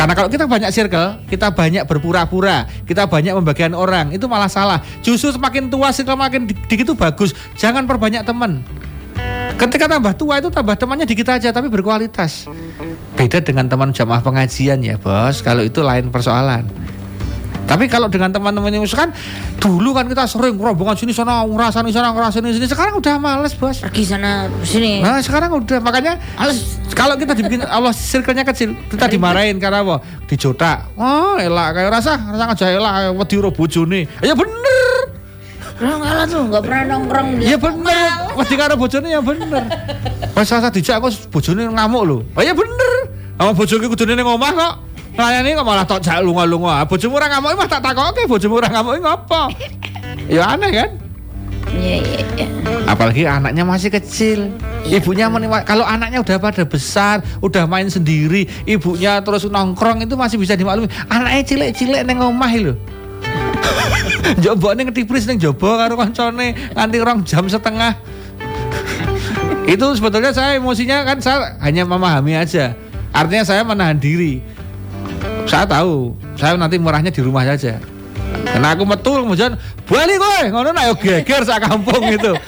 [0.00, 4.80] Karena kalau kita banyak circle, kita banyak berpura-pura, kita banyak membagian orang, itu malah salah.
[5.04, 7.36] Justru semakin tua circle makin di- dikit itu bagus.
[7.60, 8.64] Jangan perbanyak teman.
[9.60, 12.48] Ketika tambah tua itu tambah temannya dikit aja tapi berkualitas.
[13.12, 15.44] Beda dengan teman jamaah pengajian ya bos.
[15.44, 16.64] Kalau itu lain persoalan.
[17.70, 19.14] Tapi kalau dengan teman-teman yang misalkan
[19.62, 22.66] dulu kan kita sering rombongan sini sana ngerasani sana ngerasani sini.
[22.66, 23.78] Sekarang udah males bos.
[23.78, 24.98] Pergi sana sini.
[24.98, 26.82] Nah sekarang udah makanya Males.
[26.98, 30.02] kalau kita dibikin Allah circle-nya kecil, kita dimarahin karena apa?
[30.26, 30.90] Dijotak.
[30.98, 34.10] Oh, elak kayak rasa, rasa aja elak wedi ro bojone.
[34.18, 35.14] Ya bener.
[35.78, 38.34] Orang kalah tuh nggak pernah nongkrong di Ya bener.
[38.34, 39.62] Wedi karo bojone ya bener.
[40.34, 42.18] Pas rasa dijak kok bojone ngamuk lho.
[42.34, 43.20] Oh ya bener.
[43.40, 44.74] Sama bojoku kudune ning omah kok.
[45.18, 46.86] Layani kok malah tok jak lunga-lunga.
[46.86, 49.42] Bojomu ora ngamuk mah tak takoke bojomu ora ngamuk ngopo?
[50.30, 50.90] Ya aneh kan?
[51.70, 52.46] Iya iya iya.
[52.86, 54.50] Apalagi anaknya masih kecil.
[54.86, 55.68] Ibunya menikmati.
[55.68, 60.90] Kalau anaknya udah pada besar, udah main sendiri, ibunya terus nongkrong itu masih bisa dimaklumi.
[61.06, 62.74] Anaknya cilik-cilik neng omah lho.
[64.42, 67.94] Jobo ning ketipris ning jobo karo koncone nganti rong jam setengah.
[69.70, 72.74] itu sebetulnya saya emosinya kan saya hanya memahami aja.
[73.14, 74.42] Artinya saya menahan diri.
[75.50, 77.82] Saya tahu, saya nanti murahnya di rumah saja.
[78.46, 79.58] Karena aku metu kemudian
[79.90, 82.38] balik kowe ngono nak yo geger sak kampung itu.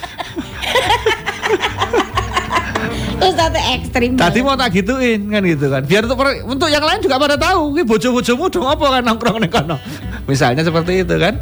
[3.33, 4.15] Satu ekstrim.
[4.15, 5.83] Tadi mau tak gituin kan gitu kan.
[5.83, 6.15] Biar untuk
[6.47, 9.83] untuk yang lain juga pada tahu, ki bojo-bojomu dong apa kan nongkrong ning kono.
[10.31, 11.35] Misalnya seperti itu kan.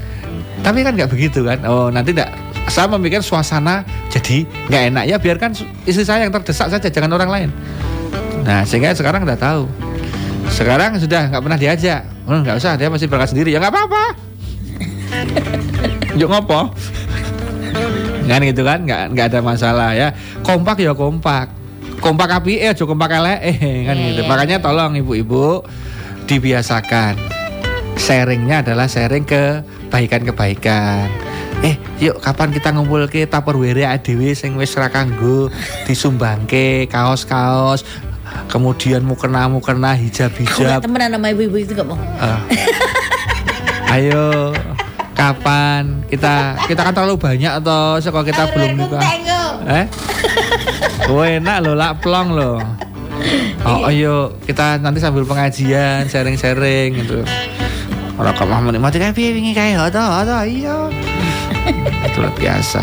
[0.65, 1.61] Tapi kan nggak begitu kan.
[1.69, 2.33] Oh, nanti enggak
[2.73, 5.51] saya memikir suasana jadi nggak enak ya biarkan
[5.85, 7.51] istri saya yang terdesak saja jangan orang lain.
[8.49, 9.90] Nah sehingga sekarang udah tahu.
[10.51, 12.03] Sekarang sudah nggak pernah diajak.
[12.27, 14.05] Oh, nggak usah dia masih berangkat sendiri ya nggak apa-apa.
[16.19, 16.75] Yuk ngopo?
[18.31, 20.15] kan gitu kan nggak nggak ada masalah ya
[20.47, 21.51] kompak ya kompak
[21.99, 23.59] kompak api eh aja kompak elek eh
[23.91, 24.31] kan Iya, gitu iya.
[24.31, 25.67] makanya tolong ibu-ibu
[26.31, 27.19] dibiasakan
[27.99, 31.11] sharingnya adalah sharing kebaikan-kebaikan
[31.67, 35.51] eh yuk kapan kita ngumpul ke tupperware adewe sing wis ra kanggo
[35.91, 37.83] disumbangke kaos-kaos
[38.51, 41.99] kemudian mukena mukena Aku hijab-hijab nggak temenan sama ibu-ibu itu gak mau.
[42.19, 42.41] Ah.
[43.95, 44.55] Ayo
[45.15, 46.07] kapan?
[46.07, 49.03] Kita kita kan terlalu banyak atau sekolah kita belum nikah.
[49.67, 49.87] eh?
[51.11, 52.63] Oh enak lo lak plong lo
[53.67, 57.21] oh ayo kita nanti sambil pengajian sharing-sharing gitu.
[58.21, 60.77] Orang kamu menikmati kayak piye wingi kayak atau atau iya.
[62.05, 62.83] Itu luar biasa.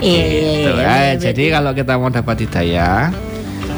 [0.00, 0.40] Iya iya iya.
[0.40, 3.12] Gitu, iya, eh, berarti jadi kalau kita mau dapat hidayah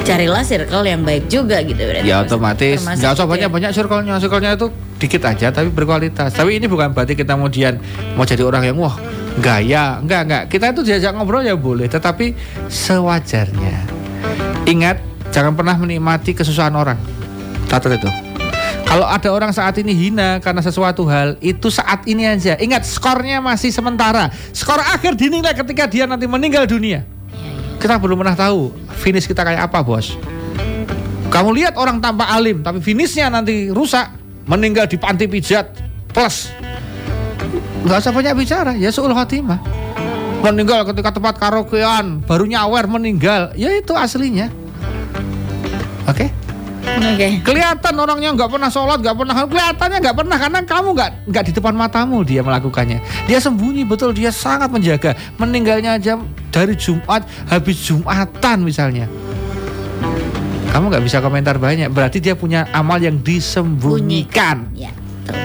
[0.02, 2.06] carilah circle yang baik juga gitu berarti.
[2.06, 3.30] ya otomatis nggak usah itu ya.
[3.30, 4.66] banyak banyak circle-nya circle-nya itu
[4.98, 7.78] dikit aja tapi berkualitas tapi ini bukan berarti kita kemudian
[8.18, 8.98] mau jadi orang yang wah
[9.38, 12.34] gaya enggak enggak kita itu diajak ngobrol ya boleh tetapi
[12.68, 13.86] sewajarnya
[14.66, 15.00] ingat
[15.32, 16.98] jangan pernah menikmati kesusahan orang
[17.70, 18.10] catat itu
[18.82, 22.60] Kalau ada orang saat ini hina karena sesuatu hal, itu saat ini aja.
[22.60, 24.28] Ingat, skornya masih sementara.
[24.52, 27.00] Skor akhir dinilai ketika dia nanti meninggal dunia.
[27.82, 28.70] Kita belum pernah tahu
[29.02, 30.14] finish kita kayak apa, bos.
[31.34, 34.06] Kamu lihat orang tanpa alim, tapi finishnya nanti rusak,
[34.46, 35.66] meninggal di panti pijat,
[36.14, 36.54] plus.
[37.82, 39.58] Nggak usah banyak bicara, ya suul khotimah.
[40.46, 44.46] Meninggal ketika tempat karaokean, baru nyawer meninggal, ya itu aslinya.
[46.06, 46.30] Oke?
[46.82, 47.28] Oke.
[47.46, 51.52] Kelihatan orangnya nggak pernah sholat, nggak pernah kelihatannya nggak pernah karena kamu nggak nggak di
[51.54, 52.98] depan matamu dia melakukannya.
[53.30, 55.14] Dia sembunyi betul, dia sangat menjaga.
[55.38, 56.18] Meninggalnya aja
[56.50, 59.06] dari Jumat habis Jumatan misalnya.
[60.72, 64.72] Kamu nggak bisa komentar banyak, berarti dia punya amal yang disembunyikan.
[64.72, 64.88] Ya.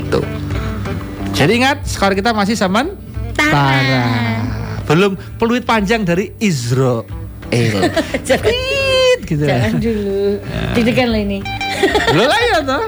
[0.07, 0.23] Tuh.
[1.35, 3.67] Jadi ingat, skor kita masih sementara.
[4.87, 7.03] Belum peluit panjang dari Israel.
[8.27, 8.41] Tit,
[9.25, 9.43] gitu.
[9.47, 10.37] jangan dulu.
[10.77, 11.39] Deg-degan lo ini.
[12.13, 12.83] Lo lah ya toh.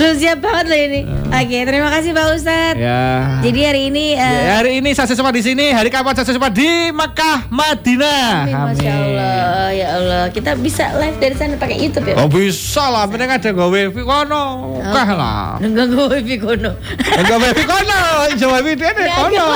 [0.00, 1.00] Lu siap banget lo ini.
[1.30, 2.80] Oke, terima kasih Pak Ustadz.
[2.80, 3.36] Ya.
[3.44, 6.56] Jadi hari ini eh, Ya, hari ini saya sempat di sini, hari kapan saya sempat
[6.56, 8.48] di Mekah, Madinah.
[8.48, 10.22] Amin, Masya Allah, ya Allah.
[10.32, 12.16] Kita bisa live dari sana pakai YouTube ya.
[12.16, 14.44] Oh bisa lah, penting ada gawe wifi kono,
[14.80, 15.60] kah lah.
[15.60, 16.72] Enggak gue wifi kono.
[17.20, 18.00] Gawe wifi kono,
[18.40, 19.46] Jawa wifi deh kono.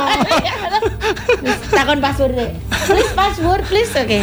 [1.72, 2.50] Takon password deh.
[2.84, 3.90] Please password please.
[3.96, 4.20] Oke.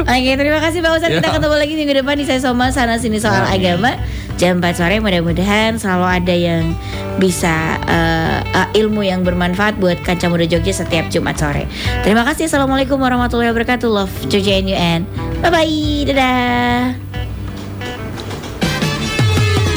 [0.00, 1.12] Oke, terima kasih Pak Ustadz.
[1.12, 1.34] Kita Ya.
[1.36, 4.00] ketemu lagi minggu depan di saya Soma sana sini soal agama
[4.38, 6.72] jam 4 sore mudah-mudahan selalu ada yang
[7.18, 11.66] bisa uh, uh, ilmu yang bermanfaat buat kaca muda Jogja setiap Jumat sore.
[12.06, 12.46] Terima kasih.
[12.46, 13.90] Assalamualaikum warahmatullahi wabarakatuh.
[13.90, 15.02] Love Jogja NUN.
[15.42, 16.06] Bye bye.
[16.06, 16.94] Dadah.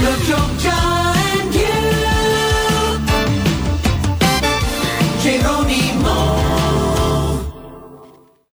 [0.05, 0.91] Love Jogja.